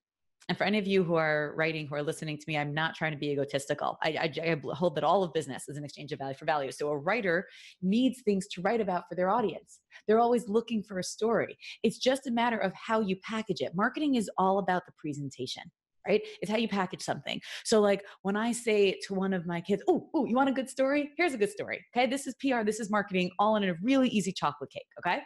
and 0.48 0.56
for 0.56 0.62
any 0.62 0.78
of 0.78 0.86
you 0.86 1.02
who 1.02 1.16
are 1.16 1.54
writing, 1.56 1.88
who 1.88 1.96
are 1.96 2.04
listening 2.04 2.38
to 2.38 2.44
me, 2.46 2.56
I'm 2.56 2.72
not 2.72 2.94
trying 2.94 3.10
to 3.10 3.18
be 3.18 3.30
egotistical. 3.30 3.98
I, 4.00 4.10
I, 4.10 4.50
I, 4.50 4.74
hold 4.74 4.94
that 4.94 5.02
all 5.02 5.24
of 5.24 5.32
business 5.32 5.64
is 5.68 5.76
an 5.76 5.82
exchange 5.82 6.12
of 6.12 6.20
value 6.20 6.36
for 6.36 6.44
value. 6.44 6.70
So 6.70 6.88
a 6.88 6.96
writer 6.96 7.48
needs 7.82 8.22
things 8.22 8.46
to 8.52 8.62
write 8.62 8.80
about 8.80 9.08
for 9.08 9.16
their 9.16 9.28
audience. 9.28 9.80
They're 10.06 10.20
always 10.20 10.48
looking 10.48 10.84
for 10.84 11.00
a 11.00 11.02
story. 11.02 11.58
It's 11.82 11.98
just 11.98 12.28
a 12.28 12.30
matter 12.30 12.58
of 12.58 12.72
how 12.74 13.00
you 13.00 13.16
package 13.28 13.60
it. 13.60 13.72
Marketing 13.74 14.14
is 14.14 14.30
all 14.38 14.60
about 14.60 14.86
the 14.86 14.92
presentation 14.96 15.64
right? 16.06 16.22
It's 16.42 16.50
how 16.50 16.56
you 16.56 16.68
package 16.68 17.02
something. 17.02 17.40
So, 17.64 17.80
like 17.80 18.04
when 18.22 18.36
I 18.36 18.52
say 18.52 18.98
to 19.06 19.14
one 19.14 19.32
of 19.32 19.46
my 19.46 19.60
kids, 19.60 19.82
"Oh, 19.88 20.08
oh, 20.14 20.24
you 20.24 20.36
want 20.36 20.48
a 20.48 20.52
good 20.52 20.68
story? 20.68 21.10
Here's 21.16 21.34
a 21.34 21.38
good 21.38 21.50
story." 21.50 21.84
Okay, 21.96 22.06
this 22.06 22.26
is 22.26 22.34
PR, 22.40 22.62
this 22.64 22.80
is 22.80 22.90
marketing, 22.90 23.30
all 23.38 23.56
in 23.56 23.64
a 23.64 23.74
really 23.82 24.08
easy 24.08 24.32
chocolate 24.32 24.70
cake. 24.70 24.86
Okay, 25.00 25.20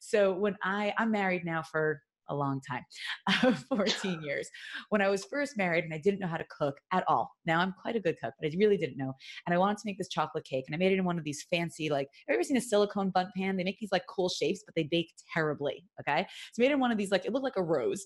so 0.00 0.32
when 0.32 0.56
I 0.62 0.92
I'm 0.98 1.10
married 1.10 1.44
now 1.44 1.62
for 1.62 2.00
a 2.28 2.34
long 2.34 2.60
time, 2.68 3.54
14 3.68 4.22
years. 4.24 4.48
When 4.88 5.00
I 5.00 5.08
was 5.08 5.24
first 5.24 5.56
married 5.56 5.84
and 5.84 5.94
I 5.94 5.98
didn't 5.98 6.20
know 6.20 6.26
how 6.26 6.36
to 6.36 6.46
cook 6.56 6.74
at 6.92 7.04
all. 7.08 7.30
Now 7.46 7.60
I'm 7.60 7.74
quite 7.80 7.96
a 7.96 8.00
good 8.00 8.16
cook, 8.22 8.34
but 8.40 8.46
I 8.48 8.56
really 8.58 8.76
didn't 8.76 8.96
know. 8.96 9.12
And 9.46 9.54
I 9.54 9.58
wanted 9.58 9.78
to 9.78 9.82
make 9.86 9.98
this 9.98 10.08
chocolate 10.08 10.44
cake 10.44 10.64
and 10.66 10.74
I 10.74 10.78
made 10.78 10.92
it 10.92 10.98
in 10.98 11.04
one 11.04 11.18
of 11.18 11.24
these 11.24 11.46
fancy, 11.50 11.90
like, 11.90 12.08
have 12.26 12.34
you 12.34 12.34
ever 12.34 12.44
seen 12.44 12.56
a 12.56 12.60
silicone 12.60 13.10
Bundt 13.10 13.30
pan? 13.36 13.56
They 13.56 13.64
make 13.64 13.78
these 13.78 13.92
like 13.92 14.04
cool 14.08 14.28
shapes, 14.28 14.62
but 14.64 14.74
they 14.74 14.84
bake 14.84 15.12
terribly. 15.32 15.84
Okay. 16.00 16.26
So 16.52 16.62
I 16.62 16.64
made 16.64 16.70
it 16.70 16.74
in 16.74 16.80
one 16.80 16.92
of 16.92 16.98
these, 16.98 17.10
like, 17.10 17.24
it 17.24 17.32
looked 17.32 17.44
like 17.44 17.56
a 17.56 17.62
rose 17.62 18.04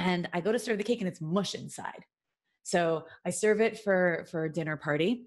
and 0.00 0.28
I 0.32 0.40
go 0.40 0.50
to 0.50 0.58
serve 0.58 0.78
the 0.78 0.84
cake 0.84 1.00
and 1.00 1.08
it's 1.08 1.20
mush 1.20 1.54
inside. 1.54 2.04
So 2.62 3.04
I 3.26 3.30
serve 3.30 3.60
it 3.60 3.78
for 3.80 4.26
for 4.30 4.44
a 4.44 4.52
dinner 4.52 4.76
party 4.76 5.26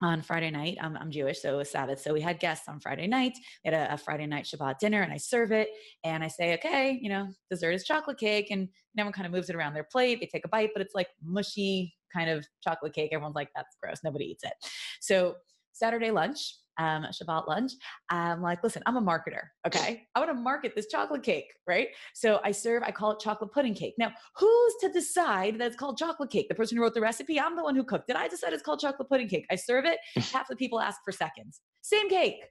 on 0.00 0.22
Friday 0.22 0.50
night. 0.50 0.78
I'm, 0.80 0.96
I'm 0.96 1.10
Jewish, 1.10 1.42
so 1.42 1.54
it 1.54 1.56
was 1.56 1.70
Sabbath. 1.70 2.00
So 2.00 2.12
we 2.14 2.20
had 2.20 2.38
guests 2.38 2.68
on 2.68 2.78
Friday 2.78 3.08
night. 3.08 3.32
We 3.64 3.72
had 3.72 3.90
a, 3.90 3.94
a, 3.94 3.98
Friday 3.98 4.26
night 4.26 4.44
Shabbat 4.44 4.78
dinner, 4.78 5.02
and 5.02 5.12
I 5.12 5.16
serve 5.16 5.50
it. 5.50 5.68
And 6.04 6.22
I 6.22 6.28
say, 6.28 6.54
okay, 6.54 6.98
you 7.02 7.08
know, 7.08 7.28
dessert 7.50 7.72
is 7.72 7.84
chocolate 7.84 8.18
cake. 8.18 8.46
And 8.50 8.68
everyone 8.96 9.12
kind 9.12 9.26
of 9.26 9.32
moves 9.32 9.50
it 9.50 9.56
around 9.56 9.74
their 9.74 9.88
plate. 9.90 10.20
They 10.20 10.26
take 10.26 10.44
a 10.44 10.48
bite, 10.48 10.70
but 10.72 10.82
it's 10.82 10.94
like 10.94 11.08
mushy 11.22 11.94
kind 12.14 12.30
of 12.30 12.46
chocolate 12.62 12.94
cake. 12.94 13.10
Everyone's 13.12 13.34
like, 13.34 13.50
that's 13.56 13.76
gross. 13.82 13.98
Nobody 14.04 14.26
eats 14.26 14.44
it. 14.44 14.52
So 15.00 15.34
Saturday 15.72 16.12
lunch, 16.12 16.54
um, 16.78 17.06
Shabbat 17.12 17.46
lunch. 17.46 17.72
I'm 18.08 18.40
like, 18.40 18.62
listen, 18.62 18.82
I'm 18.86 18.96
a 18.96 19.02
marketer. 19.02 19.42
Okay. 19.66 20.06
I 20.14 20.18
want 20.20 20.30
to 20.30 20.34
market 20.34 20.72
this 20.74 20.86
chocolate 20.88 21.22
cake, 21.22 21.52
right? 21.66 21.88
So 22.14 22.40
I 22.44 22.52
serve, 22.52 22.82
I 22.82 22.90
call 22.90 23.12
it 23.12 23.20
chocolate 23.20 23.52
pudding 23.52 23.74
cake. 23.74 23.94
Now, 23.98 24.12
who's 24.36 24.74
to 24.80 24.92
decide 24.92 25.58
that 25.58 25.66
it's 25.66 25.76
called 25.76 25.98
chocolate 25.98 26.30
cake? 26.30 26.48
The 26.48 26.54
person 26.54 26.76
who 26.76 26.82
wrote 26.82 26.94
the 26.94 27.00
recipe, 27.00 27.38
I'm 27.40 27.56
the 27.56 27.62
one 27.62 27.76
who 27.76 27.84
cooked 27.84 28.10
it. 28.10 28.16
I 28.16 28.28
decided 28.28 28.54
it's 28.54 28.62
called 28.62 28.80
chocolate 28.80 29.08
pudding 29.08 29.28
cake. 29.28 29.46
I 29.50 29.56
serve 29.56 29.84
it. 29.84 29.98
Half 30.32 30.48
the 30.48 30.56
people 30.56 30.80
ask 30.80 31.00
for 31.04 31.12
seconds. 31.12 31.60
Same 31.82 32.08
cake. 32.08 32.42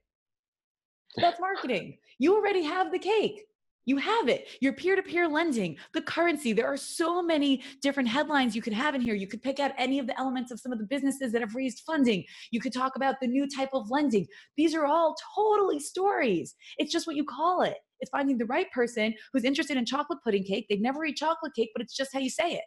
That's 1.16 1.40
marketing. 1.40 1.98
You 2.20 2.36
already 2.36 2.64
have 2.64 2.92
the 2.92 3.00
cake. 3.00 3.46
You 3.88 3.96
have 3.98 4.28
it. 4.28 4.50
Your 4.60 4.74
peer 4.74 4.98
to 4.98 5.02
peer 5.02 5.30
lending, 5.30 5.78
the 5.94 6.02
currency. 6.02 6.52
There 6.52 6.68
are 6.68 6.76
so 6.76 7.24
many 7.24 7.64
different 7.82 8.10
headlines 8.10 8.54
you 8.54 8.62
could 8.62 8.74
have 8.74 8.96
in 8.96 9.02
here. 9.02 9.16
You 9.16 9.28
could 9.28 9.42
pick 9.42 9.62
out 9.62 9.72
any 9.78 9.98
of 9.98 10.08
the 10.08 10.20
elements 10.20 10.52
of 10.52 10.60
some 10.60 10.74
of 10.74 10.78
the 10.78 10.84
businesses 10.84 11.32
that 11.32 11.40
have 11.40 11.56
raised 11.56 11.84
funding. 11.86 12.26
You 12.52 12.60
could 12.60 12.74
talk 12.74 12.98
about 12.98 13.16
the 13.22 13.28
new 13.28 13.48
type 13.48 13.70
of 13.72 13.90
lending. 13.90 14.28
These 14.58 14.76
are 14.76 14.86
all 14.86 15.16
totally 15.34 15.80
stories. 15.80 16.54
It's 16.78 16.92
just 16.92 17.08
what 17.08 17.16
you 17.16 17.24
call 17.24 17.62
it. 17.62 17.78
It's 18.02 18.12
finding 18.12 18.38
the 18.38 18.46
right 18.46 18.70
person 18.74 19.14
who's 19.32 19.46
interested 19.46 19.78
in 19.78 19.86
chocolate 19.86 20.20
pudding 20.22 20.44
cake. 20.44 20.66
They've 20.70 20.82
never 20.82 21.06
eat 21.06 21.16
chocolate 21.16 21.56
cake, 21.56 21.72
but 21.74 21.82
it's 21.82 21.96
just 21.96 22.12
how 22.12 22.20
you 22.20 22.30
say 22.30 22.56
it. 22.56 22.66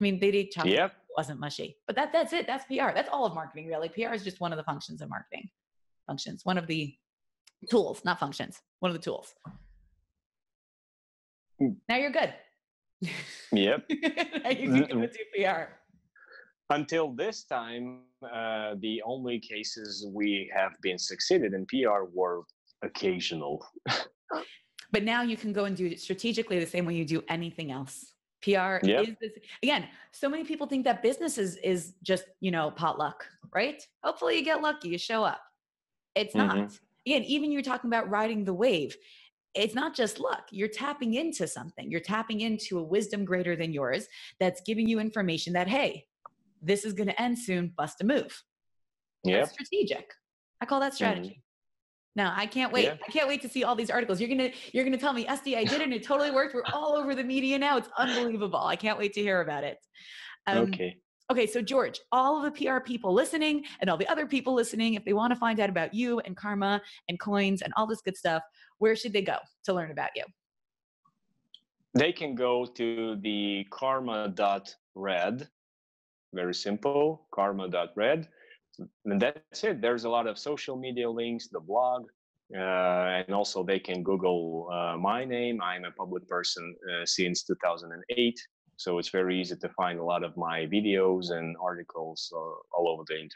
I 0.00 0.02
mean, 0.02 0.18
they'd 0.18 0.34
eat 0.34 0.52
chocolate. 0.52 0.72
Yep. 0.72 0.92
It 0.92 1.14
wasn't 1.14 1.40
mushy. 1.40 1.76
But 1.86 1.94
that 1.96 2.10
that's 2.10 2.32
it. 2.32 2.46
That's 2.46 2.64
PR. 2.64 2.94
That's 2.94 3.10
all 3.12 3.26
of 3.26 3.34
marketing, 3.34 3.66
really. 3.66 3.90
PR 3.90 4.14
is 4.14 4.24
just 4.24 4.40
one 4.40 4.50
of 4.50 4.56
the 4.56 4.64
functions 4.64 5.02
of 5.02 5.10
marketing. 5.10 5.50
Functions. 6.06 6.40
One 6.44 6.56
of 6.56 6.66
the 6.66 6.94
tools, 7.70 8.02
not 8.04 8.18
functions. 8.18 8.60
One 8.80 8.90
of 8.90 8.96
the 8.96 9.02
tools. 9.02 9.34
Now 11.88 11.96
you're 11.96 12.12
good. 12.12 12.32
Yep. 13.52 13.84
now 14.44 14.50
you 14.50 14.84
can 14.86 14.86
go 14.86 15.06
do 15.06 15.18
PR. 15.36 15.72
Until 16.70 17.12
this 17.12 17.44
time, 17.44 18.00
uh, 18.22 18.74
the 18.80 19.02
only 19.04 19.40
cases 19.40 20.06
we 20.12 20.50
have 20.54 20.72
been 20.82 20.98
succeeded 20.98 21.54
in 21.54 21.66
PR 21.66 22.04
were 22.12 22.42
occasional. 22.82 23.66
but 24.92 25.02
now 25.02 25.22
you 25.22 25.36
can 25.36 25.52
go 25.52 25.64
and 25.64 25.76
do 25.76 25.86
it 25.86 26.00
strategically 26.00 26.58
the 26.58 26.66
same 26.66 26.84
way 26.84 26.94
you 26.94 27.04
do 27.04 27.22
anything 27.28 27.72
else. 27.72 28.12
PR 28.42 28.78
yep. 28.84 29.08
is 29.08 29.16
this 29.20 29.32
again. 29.62 29.88
So 30.12 30.28
many 30.28 30.44
people 30.44 30.66
think 30.68 30.84
that 30.84 31.02
business 31.02 31.38
is 31.38 31.56
is 31.56 31.94
just 32.04 32.24
you 32.40 32.52
know 32.52 32.70
potluck, 32.70 33.26
right? 33.52 33.82
Hopefully 34.04 34.38
you 34.38 34.44
get 34.44 34.62
lucky, 34.62 34.90
you 34.90 34.98
show 34.98 35.24
up. 35.24 35.40
It's 36.14 36.36
not. 36.36 36.78
Mm-hmm 37.08 37.14
again, 37.16 37.24
even 37.24 37.52
you're 37.52 37.62
talking 37.62 37.88
about 37.88 38.10
riding 38.10 38.44
the 38.44 38.54
wave. 38.54 38.96
It's 39.54 39.74
not 39.74 39.94
just 39.94 40.20
luck. 40.20 40.48
You're 40.50 40.68
tapping 40.68 41.14
into 41.14 41.48
something. 41.48 41.90
You're 41.90 42.00
tapping 42.00 42.40
into 42.40 42.78
a 42.78 42.82
wisdom 42.82 43.24
greater 43.24 43.56
than 43.56 43.72
yours 43.72 44.06
that's 44.38 44.60
giving 44.60 44.86
you 44.86 45.00
information 45.00 45.54
that, 45.54 45.68
hey, 45.68 46.04
this 46.62 46.84
is 46.84 46.92
going 46.92 47.08
to 47.08 47.20
end 47.20 47.38
soon. 47.38 47.72
Bust 47.76 48.00
a 48.02 48.04
move. 48.04 48.42
Yeah. 49.24 49.44
Strategic. 49.44 50.12
I 50.60 50.66
call 50.66 50.80
that 50.80 50.94
strategy. 50.94 51.40
Mm. 51.40 51.42
Now 52.16 52.34
I 52.36 52.46
can't 52.46 52.72
wait. 52.72 52.84
Yeah. 52.84 52.96
I 53.06 53.10
can't 53.12 53.28
wait 53.28 53.42
to 53.42 53.48
see 53.48 53.62
all 53.62 53.76
these 53.76 53.90
articles. 53.90 54.20
You're 54.20 54.28
gonna 54.28 54.50
you're 54.72 54.84
gonna 54.84 54.98
tell 54.98 55.12
me, 55.12 55.24
SD, 55.24 55.56
I 55.56 55.62
did 55.62 55.80
it 55.80 55.82
and 55.82 55.92
it 55.92 56.02
totally 56.02 56.32
worked. 56.32 56.52
We're 56.52 56.64
all 56.72 56.96
over 56.96 57.14
the 57.14 57.22
media 57.22 57.58
now. 57.58 57.76
It's 57.76 57.88
unbelievable. 57.96 58.58
I 58.58 58.74
can't 58.74 58.98
wait 58.98 59.12
to 59.12 59.20
hear 59.20 59.40
about 59.40 59.62
it. 59.62 59.78
Um, 60.48 60.58
okay. 60.58 60.96
Okay, 61.30 61.46
so 61.46 61.60
George, 61.60 62.00
all 62.10 62.38
of 62.38 62.54
the 62.54 62.66
PR 62.66 62.80
people 62.80 63.12
listening 63.12 63.64
and 63.80 63.90
all 63.90 63.98
the 63.98 64.08
other 64.08 64.26
people 64.26 64.54
listening, 64.54 64.94
if 64.94 65.04
they 65.04 65.12
want 65.12 65.30
to 65.30 65.38
find 65.38 65.60
out 65.60 65.68
about 65.68 65.92
you 65.92 66.20
and 66.20 66.34
karma 66.34 66.80
and 67.10 67.20
coins 67.20 67.60
and 67.60 67.70
all 67.76 67.86
this 67.86 68.00
good 68.00 68.16
stuff, 68.16 68.42
where 68.78 68.96
should 68.96 69.12
they 69.12 69.20
go 69.20 69.36
to 69.64 69.74
learn 69.74 69.90
about 69.90 70.08
you? 70.16 70.24
They 71.92 72.12
can 72.12 72.34
go 72.34 72.64
to 72.64 73.16
the 73.20 73.66
karma.red. 73.70 75.48
Very 76.32 76.54
simple, 76.54 77.26
karma.red. 77.34 78.28
And 79.04 79.20
that's 79.20 79.64
it. 79.64 79.82
There's 79.82 80.04
a 80.04 80.08
lot 80.08 80.26
of 80.26 80.38
social 80.38 80.78
media 80.78 81.10
links, 81.10 81.48
the 81.48 81.60
blog, 81.60 82.06
uh, 82.56 83.24
and 83.26 83.34
also 83.34 83.62
they 83.62 83.78
can 83.78 84.02
Google 84.02 84.70
uh, 84.72 84.96
my 84.96 85.26
name. 85.26 85.60
I'm 85.60 85.84
a 85.84 85.90
public 85.90 86.26
person 86.26 86.74
uh, 86.90 87.04
since 87.04 87.42
2008. 87.42 88.40
So 88.78 88.98
it's 88.98 89.10
very 89.10 89.38
easy 89.38 89.56
to 89.56 89.68
find 89.70 89.98
a 89.98 90.04
lot 90.04 90.22
of 90.22 90.36
my 90.36 90.66
videos 90.66 91.30
and 91.30 91.56
articles 91.60 92.32
uh, 92.34 92.38
all 92.38 92.88
over 92.88 93.02
the 93.06 93.14
internet. 93.14 93.32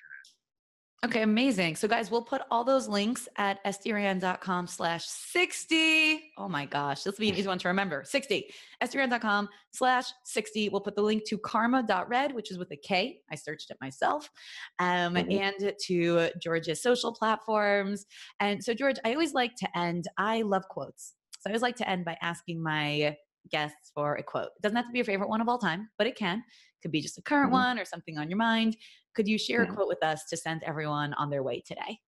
Okay, 1.05 1.23
amazing. 1.23 1.75
So 1.75 1.89
guys, 1.89 2.13
we'll 2.13 2.23
put 2.23 2.43
all 2.49 2.63
those 2.63 2.87
links 2.87 3.29
at 3.37 3.63
sdrand.com 3.65 4.69
slash 4.69 5.05
60. 5.05 6.33
Oh 6.39 6.49
my 6.49 6.65
gosh, 6.65 7.03
this 7.03 7.19
will 7.19 7.23
be 7.23 7.31
an 7.31 7.35
easy 7.35 7.49
one 7.49 7.59
to 7.59 7.67
remember. 7.67 8.05
60. 8.05 8.49
sdrand.com 8.85 9.49
slash 9.73 10.07
60. 10.25 10.69
We'll 10.69 10.81
put 10.81 10.95
the 10.95 11.03
link 11.03 11.25
to 11.27 11.39
karma.red, 11.39 12.33
which 12.33 12.53
is 12.53 12.59
with 12.59 12.71
a 12.71 12.77
K. 12.77 13.19
I 13.33 13.35
searched 13.35 13.73
it 13.73 13.79
myself. 13.81 14.31
Um, 14.79 15.15
mm-hmm. 15.15 15.33
And 15.33 15.75
to 15.87 16.31
George's 16.41 16.81
social 16.81 17.13
platforms. 17.13 18.07
And 18.39 18.63
so 18.63 18.73
George, 18.73 18.99
I 19.05 19.15
always 19.15 19.35
like 19.35 19.57
to 19.57 19.77
end, 19.77 20.07
I 20.19 20.43
love 20.43 20.63
quotes. 20.69 21.15
So 21.41 21.49
I 21.49 21.51
always 21.51 21.63
like 21.63 21.77
to 21.77 21.89
end 21.89 22.05
by 22.05 22.17
asking 22.23 22.63
my 22.63 23.17
guests 23.51 23.91
for 23.95 24.17
a 24.17 24.23
quote. 24.23 24.51
It 24.57 24.63
doesn't 24.63 24.77
have 24.77 24.87
to 24.87 24.93
be 24.93 24.99
your 24.99 25.05
favorite 25.05 25.29
one 25.29 25.41
of 25.41 25.49
all 25.49 25.59
time, 25.59 25.89
but 25.99 26.07
it 26.07 26.17
can. 26.17 26.39
It 26.39 26.83
could 26.83 26.93
be 26.93 27.01
just 27.01 27.19
a 27.19 27.23
current 27.23 27.47
mm-hmm. 27.47 27.69
one 27.69 27.79
or 27.79 27.85
something 27.85 28.19
on 28.19 28.29
your 28.29 28.39
mind. 28.39 28.77
Could 29.15 29.29
you 29.29 29.39
share 29.39 29.63
mm-hmm. 29.63 29.73
a 29.73 29.77
quote 29.77 29.89
with 29.89 30.03
us 30.03 30.25
to 30.27 30.37
send 30.37 30.63
everyone 30.65 31.15
on 31.15 31.31
their 31.31 31.43
way 31.43 31.63
today? 31.67 31.99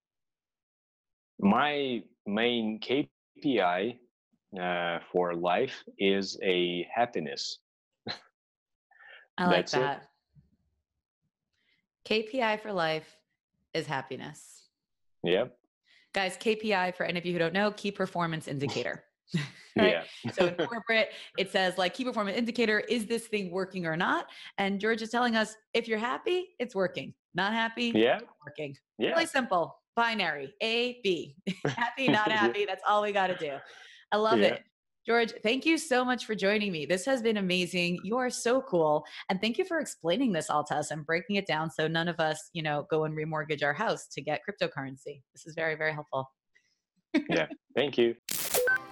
My 1.40 2.03
main 2.27 2.81
KPI 2.81 3.99
uh, 4.61 4.99
for 5.11 5.35
life 5.35 5.83
is 5.99 6.38
a 6.42 6.87
happiness. 6.94 7.59
I 9.38 9.47
like 9.47 9.70
that. 9.70 10.03
It. 12.07 12.31
KPI 12.33 12.61
for 12.61 12.73
life 12.73 13.16
is 13.73 13.87
happiness. 13.87 14.68
Yep. 15.25 15.57
Guys, 16.12 16.37
KPI 16.37 16.94
for 16.94 17.05
any 17.05 17.18
of 17.18 17.27
you 17.27 17.33
who 17.33 17.38
don't 17.38 17.55
know, 17.55 17.73
key 17.73 17.90
performance 17.90 18.47
indicator. 18.47 19.05
right? 19.76 20.04
Yeah. 20.24 20.30
so 20.32 20.46
in 20.46 20.54
corporate, 20.66 21.10
it 21.38 21.50
says 21.50 21.78
like 21.78 21.94
key 21.94 22.04
performance 22.04 22.37
indicator, 22.37 22.80
is 22.80 23.06
this 23.06 23.26
thing 23.26 23.50
working 23.50 23.87
or 23.87 23.96
not? 23.96 24.26
And 24.58 24.80
George 24.80 25.02
is 25.02 25.10
telling 25.10 25.37
us 25.37 25.56
if 25.72 25.88
you're 25.88 25.98
happy, 25.98 26.54
it's 26.58 26.74
working. 26.74 27.14
Not 27.34 27.52
happy, 27.52 27.92
yeah. 27.94 28.20
working. 28.46 28.76
Yeah. 28.98 29.10
Really 29.10 29.26
simple. 29.26 29.76
Binary. 29.96 30.54
A, 30.62 31.00
B. 31.02 31.37
happy, 31.66 32.08
not 32.08 32.30
happy. 32.30 32.64
That's 32.64 32.82
all 32.88 33.02
we 33.02 33.12
got 33.12 33.28
to 33.28 33.37
do. 33.37 33.52
I 34.12 34.16
love 34.16 34.38
yeah. 34.38 34.46
it. 34.46 34.64
George, 35.06 35.32
thank 35.42 35.66
you 35.66 35.76
so 35.76 36.02
much 36.02 36.24
for 36.24 36.34
joining 36.34 36.72
me. 36.72 36.87
This 36.87 37.04
has 37.04 37.20
been 37.20 37.37
amazing. 37.37 37.98
You 38.04 38.16
are 38.16 38.30
so 38.30 38.62
cool. 38.62 39.04
And 39.28 39.38
thank 39.38 39.58
you 39.58 39.64
for 39.66 39.78
explaining 39.78 40.32
this 40.32 40.48
all 40.48 40.64
to 40.64 40.76
us 40.76 40.90
and 40.90 41.04
breaking 41.04 41.37
it 41.37 41.46
down 41.46 41.70
so 41.70 41.87
none 41.87 42.08
of 42.08 42.20
us, 42.20 42.48
you 42.54 42.62
know, 42.62 42.87
go 42.90 43.04
and 43.04 43.14
remortgage 43.14 43.62
our 43.62 43.74
house 43.74 44.06
to 44.12 44.22
get 44.22 44.40
cryptocurrency. 44.48 45.20
This 45.34 45.46
is 45.46 45.54
very, 45.54 45.74
very 45.74 45.92
helpful. 45.92 46.30
yeah. 47.28 47.48
Thank 47.74 47.98
you. 47.98 48.14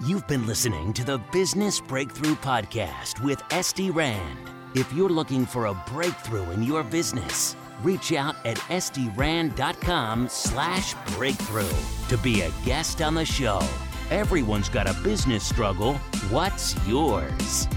You've 0.05 0.27
been 0.27 0.49
listening 0.49 0.93
to 0.95 1.05
the 1.05 1.19
Business 1.31 1.79
Breakthrough 1.79 2.35
Podcast 2.35 3.23
with 3.23 3.39
SD 3.51 3.95
Rand. 3.95 4.37
If 4.75 4.93
you're 4.93 5.09
looking 5.09 5.47
for 5.47 5.67
a 5.67 5.75
breakthrough 5.87 6.51
in 6.51 6.65
your 6.65 6.83
business, 6.83 7.55
reach 7.85 8.13
out 8.13 8.35
at 8.45 8.57
sdrand.com 8.57 10.29
slash 10.29 10.95
breakthrough 11.15 11.71
to 12.09 12.19
be 12.19 12.41
a 12.41 12.51
guest 12.65 13.01
on 13.01 13.15
the 13.15 13.25
show. 13.25 13.61
Everyone's 14.11 14.69
got 14.69 14.91
a 14.91 15.03
business 15.05 15.45
struggle. 15.45 15.95
What's 16.31 16.75
yours? 16.85 17.69